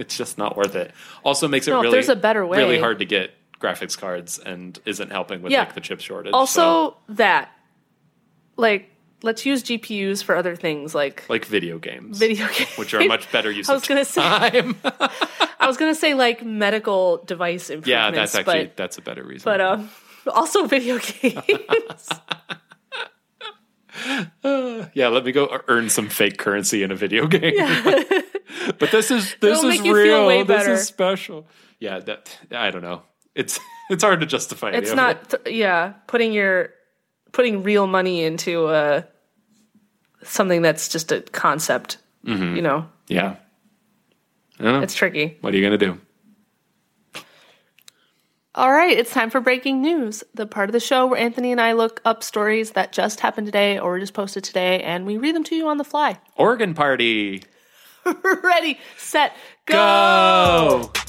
it's 0.00 0.16
just 0.16 0.38
not 0.38 0.56
worth 0.56 0.74
it. 0.74 0.92
Also 1.24 1.46
makes 1.46 1.68
it 1.68 1.70
No, 1.70 1.80
really 1.82 1.92
there's 1.92 2.08
a 2.08 2.16
better 2.16 2.44
way. 2.46 2.58
really 2.58 2.78
hard 2.80 2.98
to 2.98 3.04
get 3.04 3.30
graphics 3.60 3.96
cards 3.96 4.38
and 4.38 4.78
isn't 4.86 5.12
helping 5.12 5.42
with 5.42 5.52
Yeah. 5.52 5.60
like 5.60 5.74
the 5.74 5.80
chip 5.80 6.00
shortage. 6.00 6.32
Also, 6.32 6.60
so, 6.60 6.96
that 7.10 7.50
like 8.56 8.90
let's 9.22 9.44
use 9.44 9.62
GPUs 9.62 10.24
for 10.24 10.34
other 10.34 10.56
things 10.56 10.94
like 10.94 11.24
like 11.28 11.44
video 11.44 11.78
games, 11.78 12.18
video 12.18 12.46
games, 12.58 12.76
which 12.76 12.94
are 12.94 13.04
much 13.04 13.30
better 13.30 13.50
use 13.50 13.68
I 13.68 13.74
was 13.74 13.86
gonna 13.86 14.04
say- 14.04 14.22
I 15.62 15.66
was 15.66 15.76
gonna 15.76 15.94
say 15.94 16.14
like 16.14 16.42
medical 16.44 17.18
device 17.26 17.68
improvements. 17.68 17.88
yeah, 17.88 18.10
that's 18.10 18.34
actually 18.34 18.64
but, 18.68 18.76
that's 18.78 18.96
a 18.98 19.02
better 19.02 19.22
reason. 19.22 19.44
but 19.44 19.60
um, 19.60 19.90
also 20.26 20.64
video 20.64 20.98
games. 20.98 22.08
yeah, 24.94 25.08
let 25.08 25.24
me 25.24 25.32
go 25.32 25.60
earn 25.68 25.90
some 25.90 26.08
fake 26.08 26.38
currency 26.38 26.82
in 26.82 26.90
a 26.90 26.96
video 26.96 27.26
game. 27.26 27.54
but 28.78 28.90
this 28.90 29.10
is 29.10 29.34
this 29.40 29.58
It'll 29.58 29.70
is 29.70 29.78
make 29.78 29.84
you 29.86 29.94
feel 29.94 30.02
real. 30.02 30.26
way 30.26 30.42
This 30.42 30.56
better. 30.62 30.72
is 30.72 30.86
special. 30.86 31.46
Yeah, 31.78 31.98
that 32.00 32.38
I 32.50 32.70
don't 32.70 32.82
know. 32.82 33.02
It's 33.34 33.58
it's 33.90 34.02
hard 34.02 34.20
to 34.20 34.26
justify. 34.26 34.70
it's 34.70 34.92
not. 34.94 35.34
it. 35.34 35.44
th- 35.44 35.56
yeah, 35.56 35.94
putting 36.06 36.32
your 36.32 36.70
putting 37.32 37.62
real 37.62 37.86
money 37.86 38.22
into 38.24 38.66
uh 38.66 39.02
something 40.22 40.62
that's 40.62 40.88
just 40.88 41.12
a 41.12 41.20
concept. 41.22 41.98
Mm-hmm. 42.26 42.56
You 42.56 42.62
know, 42.62 42.88
Yeah. 43.08 43.36
I 44.58 44.62
don't 44.62 44.72
know. 44.74 44.80
it's 44.82 44.94
tricky. 44.94 45.38
what 45.40 45.54
are 45.54 45.56
you 45.56 45.62
gonna 45.64 45.78
do? 45.78 45.98
All 48.54 48.70
right, 48.72 48.98
it's 48.98 49.12
time 49.12 49.30
for 49.30 49.40
breaking 49.40 49.80
news, 49.80 50.24
the 50.34 50.44
part 50.44 50.68
of 50.68 50.72
the 50.72 50.80
show 50.80 51.06
where 51.06 51.18
Anthony 51.20 51.52
and 51.52 51.60
I 51.60 51.72
look 51.72 52.00
up 52.04 52.24
stories 52.24 52.72
that 52.72 52.92
just 52.92 53.20
happened 53.20 53.46
today 53.46 53.78
or 53.78 53.98
just 54.00 54.12
posted 54.12 54.42
today, 54.42 54.82
and 54.82 55.06
we 55.06 55.16
read 55.18 55.36
them 55.36 55.44
to 55.44 55.54
you 55.54 55.68
on 55.68 55.76
the 55.78 55.84
fly. 55.84 56.18
Oregon 56.36 56.74
party. 56.74 57.44
Ready, 58.42 58.78
set, 58.96 59.36
go! 59.66 60.90
Go. 60.92 61.00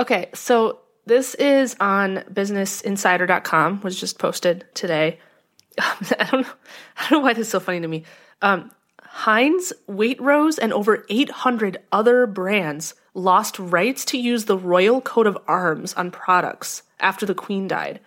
Okay, 0.00 0.30
so 0.32 0.78
this 1.04 1.34
is 1.34 1.76
on 1.78 2.24
businessinsider.com, 2.32 3.82
was 3.82 4.00
just 4.00 4.18
posted 4.18 4.64
today. 4.72 5.18
I 5.78 6.28
don't 6.30 6.40
know. 6.40 6.52
I 6.96 7.02
don't 7.02 7.10
know 7.10 7.20
why 7.20 7.34
this 7.34 7.48
is 7.48 7.52
so 7.52 7.60
funny 7.60 7.80
to 7.80 7.88
me. 7.88 8.04
Um, 8.40 8.70
Heinz, 9.02 9.74
Waitrose, 9.88 10.58
and 10.58 10.72
over 10.72 11.04
800 11.10 11.78
other 11.92 12.26
brands 12.26 12.94
lost 13.12 13.58
rights 13.58 14.06
to 14.06 14.18
use 14.18 14.46
the 14.46 14.56
royal 14.56 15.02
coat 15.02 15.26
of 15.26 15.36
arms 15.46 15.92
on 15.94 16.10
products 16.10 16.82
after 17.00 17.26
the 17.26 17.34
queen 17.34 17.68
died. 17.68 18.00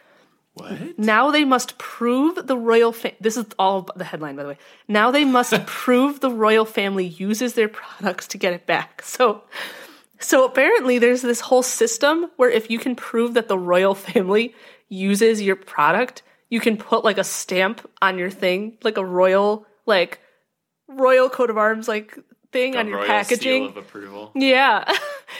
What? 0.55 0.99
Now 0.99 1.31
they 1.31 1.45
must 1.45 1.77
prove 1.79 2.45
the 2.47 2.57
royal 2.57 2.91
fa- 2.91 3.13
this 3.19 3.37
is 3.37 3.45
all 3.57 3.87
the 3.95 4.03
headline 4.03 4.35
by 4.35 4.43
the 4.43 4.49
way. 4.49 4.57
Now 4.87 5.09
they 5.11 5.25
must 5.25 5.53
prove 5.65 6.19
the 6.19 6.29
royal 6.29 6.65
family 6.65 7.05
uses 7.07 7.53
their 7.55 7.67
products 7.69 8.27
to 8.29 8.37
get 8.37 8.53
it 8.53 8.65
back. 8.65 9.01
So 9.05 9.43
so 10.19 10.45
apparently 10.45 10.99
there's 10.99 11.21
this 11.21 11.41
whole 11.41 11.63
system 11.63 12.27
where 12.37 12.49
if 12.49 12.69
you 12.69 12.79
can 12.79 12.95
prove 12.95 13.33
that 13.33 13.47
the 13.49 13.57
royal 13.57 13.93
family 13.95 14.53
uses 14.87 15.41
your 15.41 15.55
product, 15.57 16.21
you 16.49 16.59
can 16.61 16.77
put 16.77 17.03
like 17.03 17.17
a 17.17 17.23
stamp 17.25 17.81
on 18.01 18.17
your 18.17 18.29
thing, 18.29 18.77
like 18.83 18.97
a 18.97 19.03
royal, 19.05 19.65
like 19.85 20.19
royal 20.87 21.29
coat 21.29 21.49
of 21.49 21.57
arms, 21.57 21.87
like 21.89 22.17
thing 22.53 22.75
on 22.77 22.87
your 22.87 23.05
packaging. 23.05 23.63
seal 23.63 23.69
of 23.69 23.77
approval. 23.77 24.31
yeah. 24.35 24.85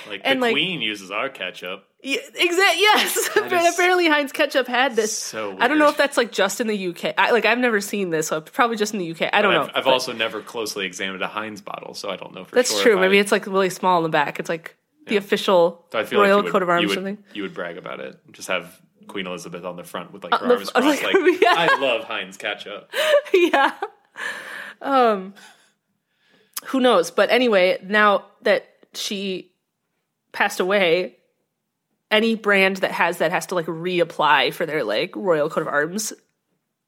Like 0.09 0.21
And, 0.25 0.39
the 0.41 0.47
like- 0.47 0.53
queen 0.53 0.81
uses 0.81 1.11
our 1.11 1.29
ketchup. 1.29 1.85
Yeah, 2.03 2.17
exact. 2.35 2.75
Yes, 2.77 3.29
That 3.29 3.43
but 3.49 3.53
is 3.53 3.73
apparently 3.73 4.09
Heinz 4.09 4.33
ketchup 4.33 4.67
had 4.67 4.95
this. 4.95 5.17
so 5.17 5.55
I 5.57 5.69
don't 5.69 5.79
know 5.79 5.87
if 5.87 5.95
that's 5.95 6.17
like 6.17 6.33
just 6.33 6.59
in 6.59 6.67
the 6.67 6.87
UK. 6.89 7.13
I, 7.17 7.31
like 7.31 7.45
I've 7.45 7.59
never 7.59 7.79
seen 7.79 8.09
this, 8.09 8.27
so 8.27 8.41
probably 8.41 8.75
just 8.75 8.93
in 8.93 8.99
the 8.99 9.09
UK. 9.09 9.29
I 9.31 9.41
don't 9.41 9.53
I've, 9.53 9.67
know. 9.67 9.71
I've 9.73 9.85
but 9.85 9.93
also 9.93 10.11
never 10.11 10.41
closely 10.41 10.85
examined 10.85 11.23
a 11.23 11.27
Heinz 11.27 11.61
bottle, 11.61 11.93
so 11.93 12.09
I 12.09 12.17
don't 12.17 12.35
know 12.35 12.43
for 12.43 12.55
that's 12.55 12.69
sure. 12.69 12.77
That's 12.77 12.83
true. 12.83 12.99
Maybe 12.99 13.17
I, 13.17 13.21
it's 13.21 13.31
like 13.31 13.47
really 13.47 13.69
small 13.69 13.99
in 13.99 14.03
the 14.03 14.09
back. 14.09 14.37
It's 14.39 14.49
like 14.49 14.75
the 15.07 15.15
official 15.15 15.85
so 15.91 16.03
royal 16.11 16.37
like 16.37 16.43
would, 16.45 16.51
coat 16.51 16.63
of 16.63 16.69
arms 16.69 16.91
or 16.91 16.95
something. 16.95 17.17
You 17.33 17.43
would 17.43 17.53
brag 17.53 17.77
about 17.77 18.01
it. 18.01 18.19
Just 18.33 18.49
have 18.49 18.81
Queen 19.07 19.25
Elizabeth 19.25 19.63
on 19.63 19.77
the 19.77 19.85
front 19.85 20.11
with 20.11 20.25
like 20.25 20.33
her 20.33 20.47
the 20.47 20.53
arms 20.55 20.71
crossed, 20.71 21.03
like, 21.03 21.13
like, 21.13 21.41
yeah. 21.41 21.55
I 21.57 21.79
love 21.79 22.03
Heinz 22.03 22.35
ketchup. 22.35 22.91
yeah. 23.33 23.73
Um. 24.81 25.35
Who 26.65 26.81
knows? 26.81 27.11
But 27.11 27.29
anyway, 27.29 27.79
now 27.83 28.25
that 28.41 28.67
she 28.93 29.53
passed 30.33 30.59
away, 30.59 31.17
any 32.13 32.35
brand 32.35 32.77
that 32.77 32.91
has 32.91 33.17
that 33.17 33.31
has 33.31 33.47
to 33.47 33.55
like 33.55 33.65
reapply 33.65 34.53
for 34.53 34.65
their 34.65 34.83
like 34.83 35.15
royal 35.15 35.49
coat 35.49 35.61
of 35.61 35.67
arms 35.67 36.13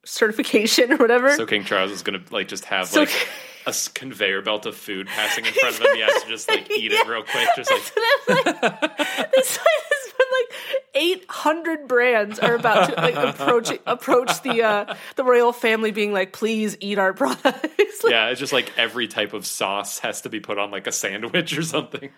certification 0.06 0.94
or 0.94 0.98
whatever. 0.98 1.36
So 1.36 1.46
King 1.46 1.64
Charles 1.64 1.92
is 1.92 2.04
gonna 2.04 2.22
like 2.32 2.48
just 2.48 2.66
have 2.66 2.88
So- 2.88 3.02
like 3.02 3.28
a 3.66 3.70
s- 3.70 3.88
conveyor 3.88 4.44
belt 4.44 4.68
of 4.68 4.76
food 4.76 5.08
passing 5.08 5.46
in 5.46 5.52
front 5.60 5.76
of 5.76 5.82
him. 5.82 5.96
He 5.96 6.02
has 6.02 6.22
to 6.24 6.30
just 6.30 6.48
like 6.50 6.70
eat 6.70 6.92
it 6.94 7.08
real 7.08 7.24
quick, 7.24 7.48
just 7.56 7.72
like 7.72 7.94
this 9.32 9.58
has 9.58 10.14
been 10.14 10.28
like 10.40 10.56
800 10.94 11.88
brands 11.88 12.38
are 12.40 12.54
about 12.56 12.90
to 12.90 12.96
like 12.96 13.16
approach 13.16 13.72
approach 13.88 14.42
the 14.44 14.62
uh 14.64 14.96
the 15.16 15.24
royal 15.24 15.52
family 15.52 15.92
being 15.92 16.14
like 16.14 16.32
please 16.34 16.78
eat 16.80 17.00
our 17.00 17.14
products 17.14 18.04
Like, 18.04 18.12
yeah, 18.12 18.28
it's 18.30 18.40
just 18.40 18.54
like 18.54 18.72
every 18.78 19.08
type 19.08 19.34
of 19.34 19.46
sauce 19.46 20.00
has 20.00 20.22
to 20.22 20.30
be 20.30 20.40
put 20.40 20.58
on 20.60 20.70
like 20.72 20.86
a 20.88 20.92
sandwich 20.92 21.58
or 21.58 21.64
something. 21.64 22.12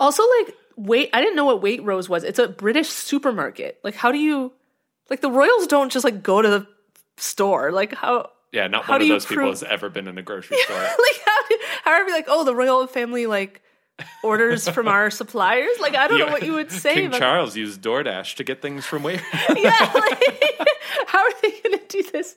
Also 0.00 0.22
like 0.38 0.54
wait 0.76 1.10
i 1.12 1.20
didn't 1.20 1.36
know 1.36 1.44
what 1.44 1.62
waitrose 1.62 2.08
was 2.08 2.24
it's 2.24 2.38
a 2.38 2.48
british 2.48 2.88
supermarket 2.88 3.78
like 3.82 3.94
how 3.94 4.12
do 4.12 4.18
you 4.18 4.52
like 5.10 5.20
the 5.20 5.30
royals 5.30 5.66
don't 5.66 5.90
just 5.90 6.04
like 6.04 6.22
go 6.22 6.40
to 6.42 6.48
the 6.48 6.66
store 7.16 7.72
like 7.72 7.92
how 7.94 8.30
Yeah, 8.52 8.68
not 8.68 8.84
How 8.84 8.94
one 8.94 9.00
of 9.02 9.06
you 9.06 9.14
those 9.14 9.26
people 9.26 9.48
has 9.48 9.62
ever 9.62 9.88
been 9.90 10.06
in 10.08 10.16
a 10.18 10.22
grocery 10.22 10.56
store. 10.64 10.76
like 10.80 11.20
how 11.24 11.48
do, 11.48 11.58
how 11.84 11.90
are 11.92 12.04
we 12.06 12.12
like 12.12 12.26
oh 12.28 12.44
the 12.44 12.54
royal 12.54 12.86
family 12.86 13.26
like 13.26 13.60
orders 14.22 14.68
from 14.68 14.86
our 14.86 15.10
suppliers 15.20 15.72
like 15.80 15.96
i 15.96 16.06
don't 16.06 16.20
know 16.20 16.26
what 16.26 16.44
you 16.44 16.52
would 16.52 16.70
say 16.70 16.94
King 16.94 17.06
about 17.06 17.18
Charles 17.18 17.56
used 17.56 17.82
DoorDash 17.82 18.36
to 18.36 18.44
get 18.44 18.62
things 18.62 18.86
from 18.86 19.02
where? 19.02 19.20
yeah, 19.56 19.90
like, 19.94 20.68
how 21.08 21.18
are 21.18 21.32
they 21.42 21.50
going 21.50 21.78
to 21.78 21.84
do 21.88 22.02
this? 22.12 22.36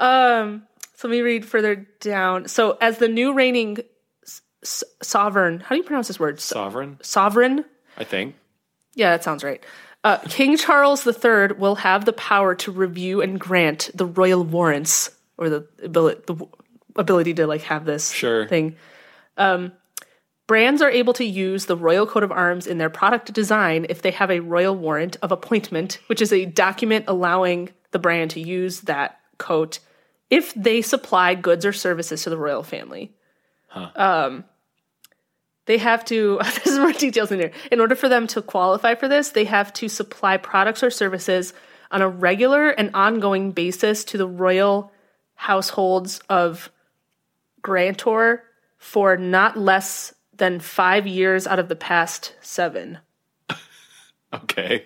Um, 0.00 0.62
so 0.94 1.08
let 1.08 1.12
me 1.12 1.20
read 1.20 1.44
further 1.44 1.86
down. 2.00 2.48
So, 2.48 2.78
as 2.80 2.96
the 2.98 3.08
new 3.08 3.34
reigning 3.34 3.78
sovereign, 4.62 5.60
how 5.60 5.70
do 5.70 5.76
you 5.76 5.82
pronounce 5.84 6.08
this 6.08 6.20
word? 6.20 6.40
So- 6.40 6.54
Sovereign, 6.54 6.98
sovereign? 7.02 7.64
I 7.96 8.04
think. 8.04 8.34
Yeah, 8.94 9.10
that 9.10 9.24
sounds 9.24 9.44
right. 9.44 9.62
Uh, 10.04 10.18
King 10.28 10.56
Charles 10.56 11.06
III 11.06 11.54
will 11.58 11.76
have 11.76 12.04
the 12.04 12.12
power 12.12 12.54
to 12.56 12.72
review 12.72 13.20
and 13.20 13.38
grant 13.38 13.90
the 13.94 14.06
royal 14.06 14.44
warrants, 14.44 15.10
or 15.36 15.48
the 15.50 15.66
ability, 15.82 16.20
the 16.26 16.46
ability 16.96 17.34
to 17.34 17.46
like 17.46 17.62
have 17.62 17.84
this 17.84 18.10
Sure. 18.12 18.46
thing. 18.46 18.76
Um, 19.36 19.72
brands 20.46 20.82
are 20.82 20.90
able 20.90 21.12
to 21.14 21.24
use 21.24 21.66
the 21.66 21.76
royal 21.76 22.06
coat 22.06 22.22
of 22.22 22.32
arms 22.32 22.66
in 22.66 22.78
their 22.78 22.90
product 22.90 23.32
design 23.32 23.86
if 23.88 24.02
they 24.02 24.10
have 24.12 24.30
a 24.30 24.40
royal 24.40 24.74
warrant 24.74 25.16
of 25.22 25.30
appointment, 25.32 25.98
which 26.06 26.22
is 26.22 26.32
a 26.32 26.44
document 26.44 27.04
allowing 27.08 27.70
the 27.90 27.98
brand 27.98 28.30
to 28.32 28.40
use 28.40 28.80
that 28.82 29.18
coat 29.38 29.78
if 30.30 30.52
they 30.54 30.82
supply 30.82 31.34
goods 31.34 31.64
or 31.64 31.72
services 31.72 32.22
to 32.22 32.30
the 32.30 32.36
royal 32.38 32.62
family. 32.62 33.12
Um, 33.96 34.44
they 35.66 35.78
have 35.78 36.04
to. 36.06 36.40
There's 36.64 36.78
more 36.78 36.92
details 36.92 37.30
in 37.30 37.38
here. 37.38 37.52
In 37.70 37.80
order 37.80 37.94
for 37.94 38.08
them 38.08 38.26
to 38.28 38.42
qualify 38.42 38.94
for 38.94 39.08
this, 39.08 39.30
they 39.30 39.44
have 39.44 39.72
to 39.74 39.88
supply 39.88 40.36
products 40.36 40.82
or 40.82 40.90
services 40.90 41.52
on 41.90 42.02
a 42.02 42.08
regular 42.08 42.70
and 42.70 42.90
ongoing 42.94 43.52
basis 43.52 44.04
to 44.04 44.18
the 44.18 44.26
royal 44.26 44.92
households 45.34 46.20
of 46.28 46.70
grantor 47.62 48.42
for 48.76 49.16
not 49.16 49.56
less 49.56 50.14
than 50.36 50.60
five 50.60 51.06
years 51.06 51.46
out 51.46 51.58
of 51.58 51.68
the 51.68 51.76
past 51.76 52.34
seven. 52.40 52.98
Okay. 54.30 54.84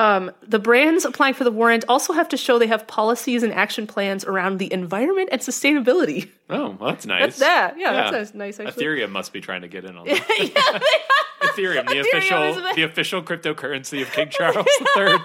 The 0.00 0.58
brands 0.58 1.04
applying 1.04 1.34
for 1.34 1.44
the 1.44 1.50
warrant 1.50 1.84
also 1.88 2.12
have 2.12 2.28
to 2.30 2.36
show 2.36 2.58
they 2.58 2.66
have 2.68 2.86
policies 2.86 3.42
and 3.42 3.52
action 3.52 3.86
plans 3.86 4.24
around 4.24 4.58
the 4.58 4.72
environment 4.72 5.28
and 5.32 5.40
sustainability. 5.40 6.28
Oh, 6.48 6.70
well, 6.78 6.90
that's 6.90 7.06
nice. 7.06 7.38
That's 7.38 7.38
that, 7.40 7.78
yeah, 7.78 8.10
that's 8.10 8.34
nice. 8.34 8.58
Actually, 8.58 8.84
Ethereum 8.84 9.10
must 9.10 9.32
be 9.32 9.40
trying 9.40 9.62
to 9.62 9.68
get 9.68 9.84
in 9.84 9.96
on 9.96 10.06
that. 10.08 10.28
yeah, 10.38 11.48
Ethereum, 11.50 11.86
the 11.86 11.94
Ethereum 11.96 12.00
official, 12.00 12.42
is 12.42 12.76
the 12.76 12.82
official 12.82 13.22
cryptocurrency 13.22 14.02
of 14.02 14.10
King 14.12 14.28
Charles 14.30 14.66
III. 14.96 15.16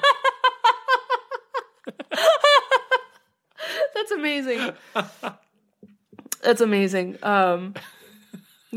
that's 3.93 4.11
amazing. 4.11 4.73
That's 6.43 6.61
amazing. 6.61 7.17
Um, 7.23 7.73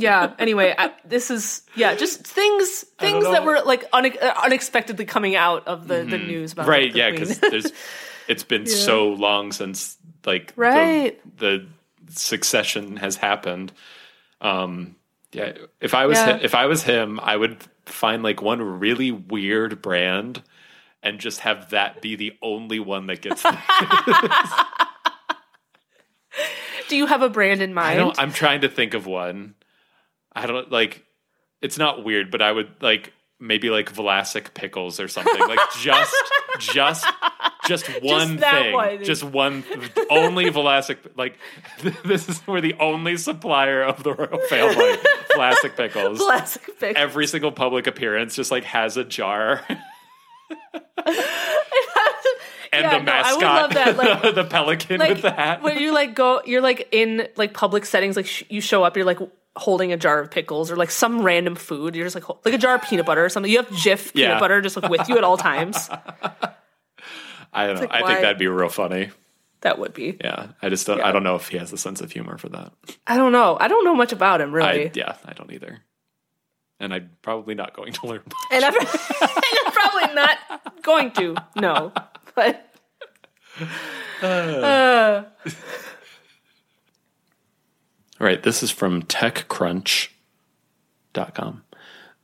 yeah. 0.01 0.33
Anyway, 0.39 0.75
I, 0.77 0.93
this 1.05 1.31
is 1.31 1.63
yeah, 1.75 1.95
just 1.95 2.27
things 2.27 2.85
things 2.99 3.25
that 3.25 3.45
were 3.45 3.61
like 3.65 3.85
une- 3.95 4.17
uh, 4.21 4.35
unexpectedly 4.45 5.05
coming 5.05 5.37
out 5.37 5.67
of 5.69 5.89
the, 5.89 6.05
the 6.05 6.19
news 6.19 6.53
about 6.53 6.63
Mm-hmm. 6.63 6.71
right? 6.71 6.93
the 6.93 6.99
Yeah, 6.99 7.11
because 7.11 7.39
there's 7.41 7.73
it's 8.29 8.45
been 8.45 8.67
so 8.89 9.09
long 9.11 9.53
since 9.53 9.97
like 10.25 10.53
Right. 10.57 11.21
the, 11.39 11.67
succession 12.11 12.97
has 12.97 13.17
happened. 13.17 13.71
Um, 14.41 14.97
yeah, 15.33 15.53
if 15.81 15.93
I 15.95 16.07
was 16.07 16.17
Yeah. 16.17 16.39
if 16.41 16.55
I 16.55 16.65
was 16.67 16.83
him, 16.83 17.21
I 17.23 17.37
would 17.37 17.59
find 17.85 18.23
like 18.23 18.41
one 18.41 18.63
really 18.63 19.11
weird 19.13 19.83
brand 19.83 20.43
and 21.03 21.19
just 21.21 21.41
have 21.41 21.71
that 21.71 22.01
be 22.01 22.17
the 22.17 22.33
only 22.43 22.81
one 22.81 23.07
that 23.09 23.21
gets. 23.21 23.43
Do 26.89 26.97
you 26.97 27.07
have 27.07 27.21
a 27.23 27.29
brand 27.29 27.61
in 27.61 27.71
I 27.73 27.75
mind? 27.75 27.99
don't. 27.99 28.19
I'm 28.19 28.33
trying 28.33 28.63
to 28.63 28.69
think 28.69 28.95
of 28.95 29.07
one. 29.07 29.55
I 30.39 30.47
don't 30.47 30.71
like. 30.73 31.05
It's 31.61 31.79
not 31.79 32.05
weird, 32.05 32.31
but 32.31 32.41
I 32.43 32.53
would 32.53 32.71
like 32.81 33.13
maybe 33.41 33.71
like 33.71 33.93
Vlasic 33.93 34.53
pickles 34.55 34.99
or 35.01 35.07
something. 35.09 35.41
Like 35.47 35.59
just, 35.81 36.15
just, 36.59 37.07
just 37.67 37.87
one 38.03 38.37
that 38.39 38.63
thing. 38.63 38.75
one. 38.75 39.05
Just 39.05 39.23
one. 39.25 39.65
Only 40.11 40.47
Vlasic. 40.47 40.99
Like 41.17 41.37
this 42.05 42.29
is 42.29 42.45
we're 42.47 42.61
the 42.61 42.75
only 42.81 43.17
supplier 43.17 43.83
of 43.83 44.03
the 44.03 44.15
royal 44.15 44.39
family. 44.49 44.95
Vlasic 45.35 45.77
pickles. 45.77 46.19
Classic 46.19 46.79
pick. 46.81 46.97
Every 46.97 47.27
single 47.27 47.53
public 47.53 47.87
appearance 47.87 48.35
just 48.37 48.51
like 48.51 48.65
has 48.65 48.97
a 48.97 49.05
jar. 49.05 49.63
And 52.71 52.83
Yeah, 52.85 52.99
the 52.99 53.05
no, 53.05 53.13
I 53.13 53.23
mascot, 53.23 53.37
would 53.37 53.43
love 53.43 53.75
that, 53.75 53.97
like- 53.97 54.35
the 54.35 54.45
pelican 54.45 54.99
like 55.01 55.09
with 55.11 55.23
the 55.23 55.31
hat. 55.31 55.63
when 55.63 55.79
you 55.79 55.93
like 55.95 56.15
go 56.15 56.43
you're 56.45 56.61
like 56.61 56.87
in 56.93 57.27
like 57.37 57.55
public 57.55 57.87
settings 57.87 58.15
like 58.15 58.27
sh- 58.27 58.43
you 58.51 58.61
show 58.61 58.85
up 58.85 58.95
you're 58.95 59.07
like 59.07 59.19
holding 59.59 59.93
a 59.93 59.97
jar 59.97 60.21
of 60.21 60.31
pickles 60.31 60.71
or 60.71 60.77
like 60.77 60.91
some 60.91 61.23
random 61.23 61.55
food 61.55 61.95
you're 61.97 62.07
just 62.07 62.15
like 62.15 62.29
like 62.45 62.55
a 62.55 62.59
jar 62.59 62.77
of 62.77 62.83
peanut 62.83 63.05
butter 63.05 63.25
or 63.25 63.29
something 63.29 63.51
you 63.51 63.59
have 63.59 63.69
Jif 63.69 64.15
peanut 64.15 64.31
Yeah. 64.31 64.39
butter 64.41 64.61
just 64.61 64.77
like 64.77 64.91
with 64.91 65.09
you 65.09 65.19
at 65.19 65.25
all 65.25 65.37
times 65.37 65.91
I 67.53 67.67
don't 67.67 67.75
know. 67.77 67.81
like, 67.83 67.91
I 67.91 68.03
why- 68.03 68.09
think 68.09 68.21
that'd 68.21 68.39
be 68.39 68.47
real 68.47 68.69
funny. 68.69 69.11
that 69.63 69.79
would 69.79 69.93
be 69.95 70.17
Yeah, 70.23 70.49
I 70.63 70.69
just 70.69 70.87
don't. 70.87 71.01
I 71.01 71.11
don't 71.13 71.23
know 71.25 71.35
if 71.35 71.49
he 71.49 71.59
has 71.59 71.73
a 71.73 71.79
sense 71.79 72.01
of 72.01 72.13
humor 72.13 72.39
for 72.39 72.49
that. 72.51 72.73
I 73.07 73.17
don't 73.17 73.33
know 73.33 73.57
I 73.61 73.69
don't 73.69 73.85
know 73.85 73.95
much 73.95 74.13
about 74.13 74.41
him 74.41 74.53
really 74.53 74.87
I 74.89 74.91
yeah, 74.95 75.17
I 75.25 75.33
don't 75.33 75.51
either. 75.53 75.81
And 76.81 76.95
I'm 76.95 77.11
probably 77.23 77.57
not 77.57 77.75
going 77.75 77.93
to 77.95 78.07
learn. 78.07 78.23
much. 78.25 78.35
and 78.53 78.65
I'm, 78.65 78.75
and 78.81 78.89
I'm 79.67 79.73
probably 79.73 80.15
not 80.15 80.83
going 80.83 81.11
to 81.13 81.35
no 81.57 81.93
but 82.37 82.65
uh, 84.23 85.25
All 88.21 88.27
right, 88.27 88.43
this 88.43 88.63
is 88.63 88.71
from 88.71 89.03
TechCrunch.com. 89.03 91.63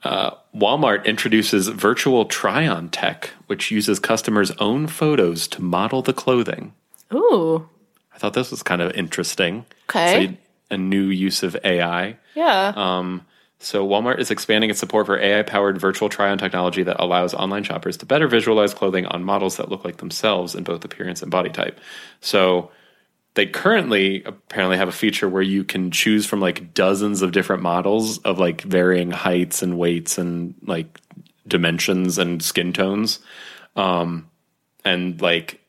Uh, 0.03 0.31
Walmart 0.55 1.05
introduces 1.07 1.69
virtual 1.69 2.27
try-on 2.27 2.91
tech, 2.91 3.31
which 3.47 3.71
uses 3.71 3.99
customers' 3.99 4.51
own 4.59 4.87
photos 4.87 5.49
to 5.49 5.63
model 5.63 6.03
the 6.03 6.13
clothing. 6.13 6.75
ooh 7.13 7.69
I 8.15 8.19
thought 8.19 8.35
this 8.35 8.51
was 8.51 8.63
kind 8.63 8.83
of 8.83 8.93
interesting. 8.93 9.65
Okay. 9.91 10.37
A, 10.71 10.75
a 10.75 10.79
new 10.79 11.05
use 11.05 11.43
of 11.43 11.57
AI. 11.65 12.17
yeah 12.35 12.73
Um, 12.77 13.23
so 13.59 13.87
Walmart 13.87 14.19
is 14.19 14.31
expanding 14.31 14.69
its 14.71 14.79
support 14.79 15.07
for 15.07 15.19
AI-powered 15.19 15.79
virtual 15.79 16.09
try-on 16.11 16.37
technology 16.39 16.83
that 16.83 17.01
allows 17.01 17.33
online 17.33 17.65
shoppers 17.65 17.97
to 17.99 18.07
better 18.07 18.29
visualize 18.29 18.75
clothing 18.75 19.07
on 19.07 19.25
models 19.25 19.57
that 19.57 19.71
look 19.71 19.85
like 19.85 19.97
themselves 19.97 20.55
in 20.55 20.65
both 20.65 20.85
appearance 20.85 21.23
and 21.23 21.31
body 21.31 21.51
type. 21.51 21.81
So 22.21 22.71
they 23.35 23.47
currently 23.47 24.23
apparently 24.25 24.77
have 24.77 24.89
a 24.89 24.93
feature 24.93 25.29
where 25.29 25.43
you 25.43 25.65
can 25.65 25.91
choose 25.91 26.25
from 26.25 26.41
like 26.41 26.73
dozens 26.73 27.21
of 27.21 27.33
different 27.33 27.63
models 27.63 28.19
of 28.19 28.39
like 28.39 28.61
varying 28.63 29.11
heights 29.11 29.63
and 29.63 29.77
weights 29.77 30.19
and 30.19 30.55
like 30.63 31.01
dimensions 31.47 32.17
and 32.19 32.43
skin 32.43 32.73
tones. 32.73 33.19
Um, 33.77 34.31
and 34.85 35.21
like 35.21 35.61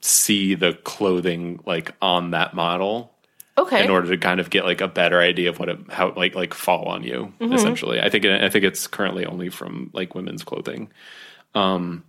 see 0.00 0.54
the 0.54 0.74
clothing 0.84 1.60
like 1.66 1.92
on 2.02 2.30
that 2.32 2.54
model 2.54 3.10
Okay. 3.56 3.84
in 3.84 3.90
order 3.90 4.08
to 4.08 4.16
kind 4.18 4.40
of 4.40 4.50
get 4.50 4.64
like 4.64 4.80
a 4.80 4.88
better 4.88 5.20
idea 5.20 5.48
of 5.48 5.58
what 5.60 5.68
it 5.68 5.78
how 5.88 6.12
like 6.14 6.34
like 6.34 6.52
fall 6.52 6.86
on 6.86 7.02
you 7.04 7.32
essentially. 7.40 8.00
I 8.00 8.08
think 8.10 8.24
I 8.26 8.48
think 8.48 8.64
it's 8.64 8.86
currently 8.86 9.24
only 9.24 9.48
from 9.48 9.90
like 9.92 10.14
women's 10.14 10.42
clothing. 10.44 10.90
Um 11.54 12.04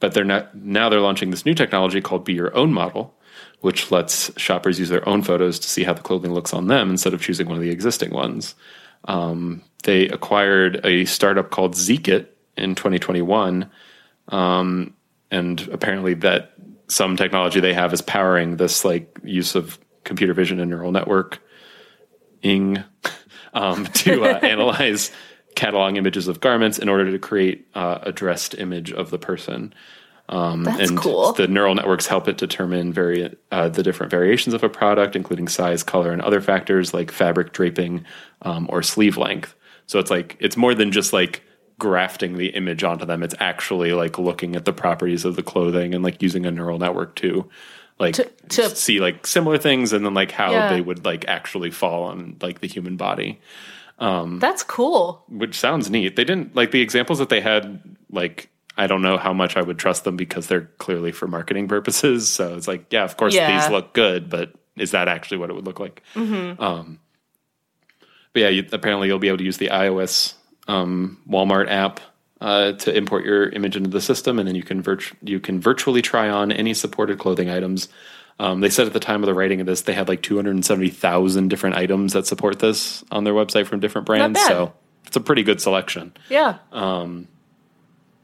but 0.00 0.12
they're 0.14 0.24
not 0.24 0.54
now 0.54 0.88
they're 0.90 1.00
launching 1.00 1.30
this 1.30 1.46
new 1.46 1.54
technology 1.54 2.00
called 2.02 2.24
be 2.24 2.34
your 2.34 2.54
own 2.56 2.72
model 2.72 3.14
which 3.60 3.90
lets 3.90 4.30
shoppers 4.38 4.78
use 4.78 4.88
their 4.88 5.08
own 5.08 5.22
photos 5.22 5.58
to 5.58 5.68
see 5.68 5.84
how 5.84 5.94
the 5.94 6.02
clothing 6.02 6.32
looks 6.32 6.52
on 6.52 6.66
them 6.66 6.90
instead 6.90 7.14
of 7.14 7.22
choosing 7.22 7.46
one 7.46 7.56
of 7.56 7.62
the 7.62 7.70
existing 7.70 8.10
ones. 8.10 8.54
Um, 9.04 9.62
they 9.84 10.08
acquired 10.08 10.84
a 10.84 11.04
startup 11.04 11.50
called 11.50 11.74
Zeekit 11.74 12.26
in 12.56 12.74
2021 12.74 13.70
um, 14.28 14.94
and 15.30 15.68
apparently 15.68 16.14
that 16.14 16.52
some 16.88 17.16
technology 17.16 17.60
they 17.60 17.74
have 17.74 17.92
is 17.92 18.02
powering 18.02 18.56
this 18.56 18.84
like 18.84 19.18
use 19.22 19.54
of 19.54 19.78
computer 20.04 20.34
vision 20.34 20.60
and 20.60 20.70
neural 20.70 20.92
network 20.92 21.40
ing 22.42 22.82
um, 23.54 23.86
to 23.86 24.24
uh, 24.24 24.38
analyze 24.42 25.10
catalog 25.54 25.96
images 25.96 26.28
of 26.28 26.40
garments 26.40 26.78
in 26.78 26.88
order 26.88 27.10
to 27.10 27.18
create 27.18 27.66
uh, 27.74 27.98
a 28.02 28.12
dressed 28.12 28.54
image 28.54 28.92
of 28.92 29.10
the 29.10 29.18
person 29.18 29.72
That's 30.28 30.88
and 30.90 30.98
cool. 30.98 31.32
the 31.32 31.46
neural 31.48 31.74
networks 31.74 32.06
help 32.06 32.28
it 32.28 32.36
determine 32.38 32.92
vari- 32.92 33.36
uh, 33.52 33.68
the 33.68 33.82
different 33.82 34.10
variations 34.10 34.54
of 34.54 34.62
a 34.64 34.68
product, 34.68 35.14
including 35.16 35.48
size, 35.48 35.82
color, 35.82 36.12
and 36.12 36.22
other 36.22 36.40
factors 36.40 36.94
like 36.94 37.10
fabric 37.10 37.52
draping 37.52 38.04
um, 38.42 38.66
or 38.70 38.82
sleeve 38.82 39.16
length. 39.16 39.54
So 39.86 39.98
it's 39.98 40.10
like 40.10 40.36
it's 40.40 40.56
more 40.56 40.74
than 40.74 40.92
just 40.92 41.12
like 41.12 41.42
grafting 41.78 42.36
the 42.38 42.48
image 42.48 42.84
onto 42.84 43.04
them. 43.04 43.22
It's 43.22 43.34
actually 43.40 43.92
like 43.92 44.18
looking 44.18 44.56
at 44.56 44.64
the 44.64 44.72
properties 44.72 45.24
of 45.24 45.36
the 45.36 45.42
clothing 45.42 45.92
and 45.94 46.02
like 46.04 46.22
using 46.22 46.46
a 46.46 46.50
neural 46.50 46.78
network 46.78 47.16
to 47.16 47.48
like 47.98 48.14
To- 48.14 48.30
to- 48.50 48.70
see 48.76 49.00
like 49.00 49.26
similar 49.26 49.58
things 49.58 49.92
and 49.92 50.04
then 50.06 50.14
like 50.14 50.30
how 50.30 50.52
Yeah. 50.52 50.70
they 50.70 50.80
would 50.80 51.04
like 51.04 51.26
actually 51.28 51.70
fall 51.70 52.04
on 52.04 52.36
like 52.40 52.60
the 52.60 52.66
human 52.68 52.96
body 52.96 53.40
That's 53.98 54.62
cool. 54.62 55.24
which 55.28 55.58
sounds 55.58 55.90
neat. 55.90 56.16
They 56.16 56.24
didn't 56.24 56.54
like 56.56 56.70
the 56.70 56.80
examples 56.80 57.18
that 57.18 57.28
they 57.28 57.40
had. 57.40 57.80
Like, 58.10 58.48
I 58.76 58.86
don't 58.86 59.02
know 59.02 59.16
how 59.18 59.32
much 59.32 59.56
I 59.56 59.62
would 59.62 59.78
trust 59.78 60.04
them 60.04 60.16
because 60.16 60.46
they're 60.48 60.68
clearly 60.78 61.12
for 61.12 61.26
marketing 61.28 61.68
purposes. 61.68 62.28
So 62.28 62.56
it's 62.56 62.66
like, 62.68 62.86
yeah, 62.92 63.04
of 63.04 63.16
course 63.16 63.34
Yeah. 63.34 63.60
these 63.60 63.70
look 63.70 63.92
good, 63.92 64.28
but 64.28 64.52
is 64.76 64.90
that 64.90 65.06
actually 65.08 65.38
what 65.38 65.50
it 65.50 65.52
would 65.54 65.64
look 65.66 65.78
like? 65.80 66.02
Um, 66.16 66.98
but 68.32 68.40
yeah, 68.40 68.48
you, 68.48 68.66
apparently 68.72 69.06
you'll 69.08 69.20
be 69.20 69.28
able 69.28 69.38
to 69.38 69.44
use 69.44 69.58
the 69.58 69.68
iOS 69.68 70.34
um, 70.66 71.18
Walmart 71.28 71.70
app 71.70 72.00
uh, 72.40 72.72
to 72.72 72.94
import 72.96 73.24
your 73.24 73.48
image 73.50 73.76
into 73.76 73.88
the 73.90 74.00
system, 74.00 74.38
and 74.40 74.48
then 74.48 74.56
you 74.56 74.62
can 74.64 74.82
virt- 74.82 75.14
you 75.22 75.38
can 75.38 75.60
virtually 75.60 76.02
try 76.02 76.28
on 76.28 76.50
any 76.50 76.74
supported 76.74 77.18
clothing 77.18 77.48
items. 77.48 77.88
Um, 78.40 78.60
they 78.60 78.70
said 78.70 78.88
at 78.88 78.92
the 78.92 78.98
time 79.00 79.22
of 79.22 79.26
the 79.28 79.34
writing 79.34 79.60
of 79.60 79.66
this, 79.66 79.82
they 79.82 79.92
had 79.92 80.08
like 80.08 80.20
270,000 80.22 81.48
different 81.48 81.76
items 81.76 82.14
that 82.14 82.26
support 82.26 82.58
this 82.58 83.04
on 83.12 83.22
their 83.22 83.32
website 83.34 83.66
from 83.66 83.78
different 83.78 84.06
brands. 84.06 84.40
So 84.48 84.72
it's 85.06 85.14
a 85.16 85.20
pretty 85.20 85.44
good 85.44 85.60
selection. 85.60 86.12
Yeah. 86.28 86.58
Um, 86.72 87.28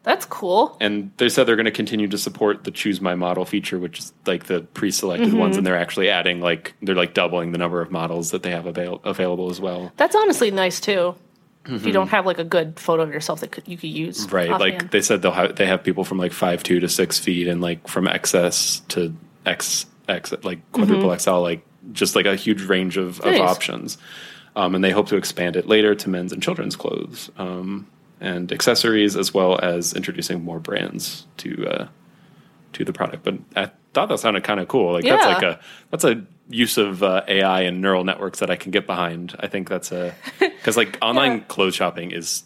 That's 0.03 0.25
cool. 0.25 0.77
And 0.81 1.11
they 1.19 1.29
said 1.29 1.45
they're 1.45 1.57
going 1.57 1.67
to 1.67 1.71
continue 1.71 2.09
to 2.09 2.17
support 2.19 2.65
the 2.65 2.71
choose 2.71 3.01
my 3.03 3.15
model 3.15 3.45
feature, 3.45 3.79
which 3.79 3.99
is 3.99 4.13
like 4.27 4.45
the 4.47 4.63
pre-selected 4.63 5.35
ones, 5.35 5.57
and 5.59 5.67
they're 5.67 5.77
actually 5.77 6.09
adding 6.09 6.41
like 6.41 6.75
they're 6.81 6.95
like 6.95 7.13
doubling 7.13 7.53
the 7.53 7.59
number 7.59 7.83
of 7.83 7.91
models 7.91 8.31
that 8.31 8.43
they 8.43 8.51
have 8.51 8.65
avail- 8.67 9.01
available 9.05 9.51
as 9.51 9.61
well. 9.61 9.93
That's 9.99 10.17
honestly 10.17 10.51
nice 10.51 10.81
too. 10.81 11.15
If 11.67 11.85
you 11.85 11.93
don't 11.93 12.09
have 12.09 12.25
like 12.25 12.39
a 12.39 12.45
good 12.45 12.81
photo 12.81 13.03
of 13.03 13.11
yourself 13.13 13.41
that 13.41 13.69
you 13.69 13.77
could 13.77 13.91
use, 13.91 14.27
Mm-hmm. 14.27 14.35
Right. 14.35 14.51
Like 14.51 14.91
they 14.91 15.03
said 15.03 15.21
they'll 15.21 15.33
have 15.33 15.57
they 15.57 15.67
have 15.67 15.85
people 15.85 16.05
from 16.05 16.17
like 16.19 16.33
five 16.33 16.63
two 16.63 16.81
to 16.81 16.89
six 16.89 17.19
feet 17.19 17.47
and 17.47 17.61
like 17.61 17.87
from 17.87 18.07
XS 18.07 18.87
to 18.89 19.15
X 19.45 19.85
X 20.09 20.33
like 20.43 20.59
quadruple 20.73 21.17
XL, 21.17 21.41
like 21.41 21.63
just 21.93 22.17
like 22.17 22.25
a 22.27 22.35
huge 22.37 22.63
range 22.63 22.97
of, 22.97 23.21
of 23.21 23.35
Mm-hmm. 23.35 23.43
Options. 23.47 23.99
Um, 24.57 24.75
and 24.75 24.83
they 24.83 24.91
hope 24.91 25.09
to 25.09 25.17
expand 25.17 25.57
it 25.57 25.67
later 25.69 25.95
to 25.95 26.09
men's 26.09 26.33
and 26.33 26.43
children's 26.43 26.75
clothes 26.75 27.31
um, 27.37 27.87
and 28.21 28.53
accessories, 28.53 29.17
as 29.17 29.33
well 29.35 29.59
as 29.63 29.95
introducing 29.95 30.43
more 30.45 30.59
brands 30.61 31.27
to 31.39 31.67
uh, 31.69 31.89
to 32.75 32.85
the 32.85 32.93
product. 32.93 33.25
But 33.25 33.35
I 33.57 33.71
thought 33.95 34.09
that 34.11 34.21
sounded 34.21 34.45
kind 34.45 34.61
of 34.61 34.69
cool. 34.69 34.93
Like 34.93 35.05
that's 35.05 35.27
like 35.27 35.43
a 35.43 35.61
that's 35.91 36.05
a 36.05 36.25
use 36.49 36.79
of 36.79 37.03
uh, 37.03 37.23
AI 37.29 37.63
and 37.63 37.81
neural 37.81 38.05
networks 38.05 38.41
that 38.41 38.51
I 38.51 38.57
can 38.57 38.71
get 38.73 38.87
behind. 38.87 39.35
I 39.41 39.47
think 39.47 39.69
that's 39.69 39.93
a 39.93 40.15
because 40.39 40.77
like 40.77 40.99
online 41.01 41.39
Yeah. 41.39 41.45
clothes 41.49 41.75
shopping 41.75 42.11
is 42.11 42.43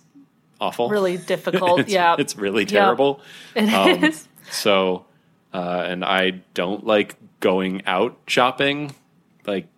awful 0.60 0.88
really 0.88 1.16
difficult. 1.34 1.80
it's, 1.80 1.92
yeah, 1.92 2.16
it's 2.18 2.36
really 2.36 2.64
terrible. 2.66 3.20
It 3.56 3.72
Um, 3.72 4.04
is. 4.04 4.28
So, 4.50 5.06
uh, 5.52 5.84
and 5.86 6.04
I 6.04 6.42
don't 6.54 6.84
like 6.86 7.16
going 7.40 7.82
out 7.86 8.16
shopping, 8.26 8.94
like 9.46 9.68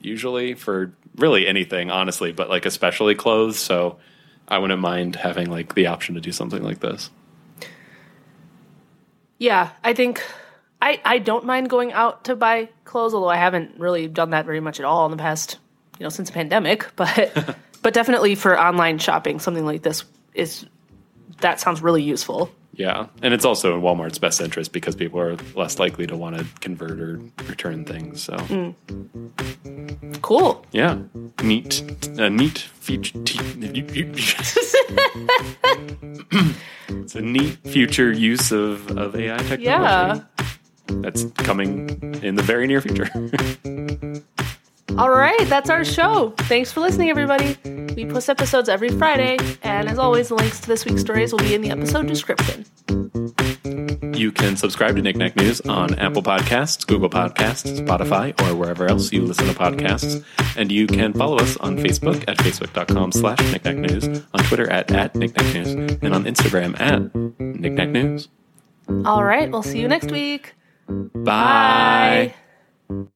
usually 0.00 0.54
for 0.54 0.92
really 1.16 1.46
anything, 1.46 1.90
honestly, 1.90 2.32
but 2.32 2.48
like 2.48 2.66
especially 2.66 3.14
clothes. 3.14 3.58
So, 3.58 3.98
I 4.48 4.58
wouldn't 4.58 4.80
mind 4.80 5.16
having 5.16 5.50
like 5.50 5.74
the 5.74 5.86
option 5.86 6.14
to 6.14 6.20
do 6.20 6.32
something 6.32 6.62
like 6.62 6.80
this. 6.80 7.10
Yeah, 9.38 9.70
I 9.84 9.92
think 9.92 10.22
I 10.80 11.00
I 11.04 11.18
don't 11.18 11.44
mind 11.44 11.68
going 11.68 11.92
out 11.92 12.24
to 12.24 12.36
buy 12.36 12.68
clothes, 12.84 13.14
although 13.14 13.28
I 13.28 13.36
haven't 13.36 13.78
really 13.78 14.08
done 14.08 14.30
that 14.30 14.46
very 14.46 14.60
much 14.60 14.78
at 14.78 14.86
all 14.86 15.04
in 15.06 15.10
the 15.10 15.16
past, 15.16 15.58
you 15.98 16.04
know, 16.04 16.10
since 16.10 16.28
the 16.28 16.34
pandemic. 16.34 16.86
But 16.96 17.56
but 17.82 17.94
definitely 17.94 18.34
for 18.34 18.58
online 18.58 18.98
shopping, 18.98 19.38
something 19.38 19.64
like 19.64 19.82
this 19.82 20.04
is 20.34 20.66
that 21.40 21.60
sounds 21.60 21.82
really 21.82 22.02
useful. 22.02 22.50
Yeah, 22.76 23.06
and 23.22 23.32
it's 23.32 23.46
also 23.46 23.74
in 23.74 23.80
Walmart's 23.80 24.18
best 24.18 24.38
interest 24.40 24.70
because 24.72 24.94
people 24.94 25.18
are 25.18 25.36
less 25.54 25.78
likely 25.78 26.06
to 26.06 26.14
want 26.16 26.36
to 26.36 26.44
convert 26.60 27.00
or 27.00 27.20
return 27.48 27.86
things. 27.86 28.22
So, 28.22 28.34
mm. 28.36 28.74
Cool. 30.20 30.64
yeah, 30.72 30.98
neat, 31.42 31.82
a 32.18 32.28
neat 32.28 32.58
feature. 32.58 33.18
it's 36.88 37.14
a 37.14 37.22
neat 37.22 37.56
future 37.64 38.12
use 38.12 38.52
of, 38.52 38.90
of 38.98 39.16
AI 39.16 39.38
technology. 39.38 39.64
Yeah. 39.64 40.20
that's 41.00 41.24
coming 41.38 41.88
in 42.22 42.34
the 42.34 42.42
very 42.42 42.66
near 42.66 42.82
future. 42.82 43.08
All 44.96 45.10
right, 45.10 45.46
that's 45.48 45.68
our 45.68 45.84
show. 45.84 46.30
Thanks 46.38 46.72
for 46.72 46.80
listening, 46.80 47.10
everybody. 47.10 47.56
We 47.94 48.06
post 48.06 48.30
episodes 48.30 48.68
every 48.68 48.88
Friday, 48.88 49.36
and 49.62 49.88
as 49.88 49.98
always, 49.98 50.28
the 50.28 50.36
links 50.36 50.60
to 50.60 50.68
this 50.68 50.84
week's 50.84 51.00
stories 51.02 51.32
will 51.32 51.40
be 51.40 51.54
in 51.54 51.60
the 51.60 51.70
episode 51.70 52.06
description. 52.06 52.64
you 54.14 54.32
can 54.32 54.56
subscribe 54.56 54.96
to 54.96 55.02
Knickknack 55.02 55.36
News 55.36 55.60
on 55.62 55.98
Apple 55.98 56.22
Podcasts, 56.22 56.86
Google 56.86 57.10
Podcasts, 57.10 57.78
Spotify, 57.80 58.40
or 58.42 58.54
wherever 58.56 58.86
else 58.86 59.12
you 59.12 59.22
listen 59.22 59.46
to 59.48 59.52
podcasts. 59.54 60.24
And 60.56 60.72
you 60.72 60.86
can 60.86 61.12
follow 61.12 61.36
us 61.38 61.56
on 61.58 61.76
Facebook 61.76 62.24
at 62.26 62.38
facebook.com 62.38 63.12
slash 63.12 63.40
knickknack 63.52 63.76
news, 63.76 64.04
on 64.06 64.44
Twitter 64.44 64.70
at, 64.70 64.90
at 64.92 65.14
knickknack 65.14 65.52
news, 65.52 65.98
and 66.00 66.14
on 66.14 66.24
Instagram 66.24 66.78
at 66.80 67.14
knickknack 67.38 67.90
news. 67.90 68.28
All 69.04 69.24
right, 69.24 69.50
we'll 69.50 69.62
see 69.62 69.80
you 69.80 69.88
next 69.88 70.10
week. 70.10 70.54
Bye. 70.88 72.34
Bye. 72.88 73.06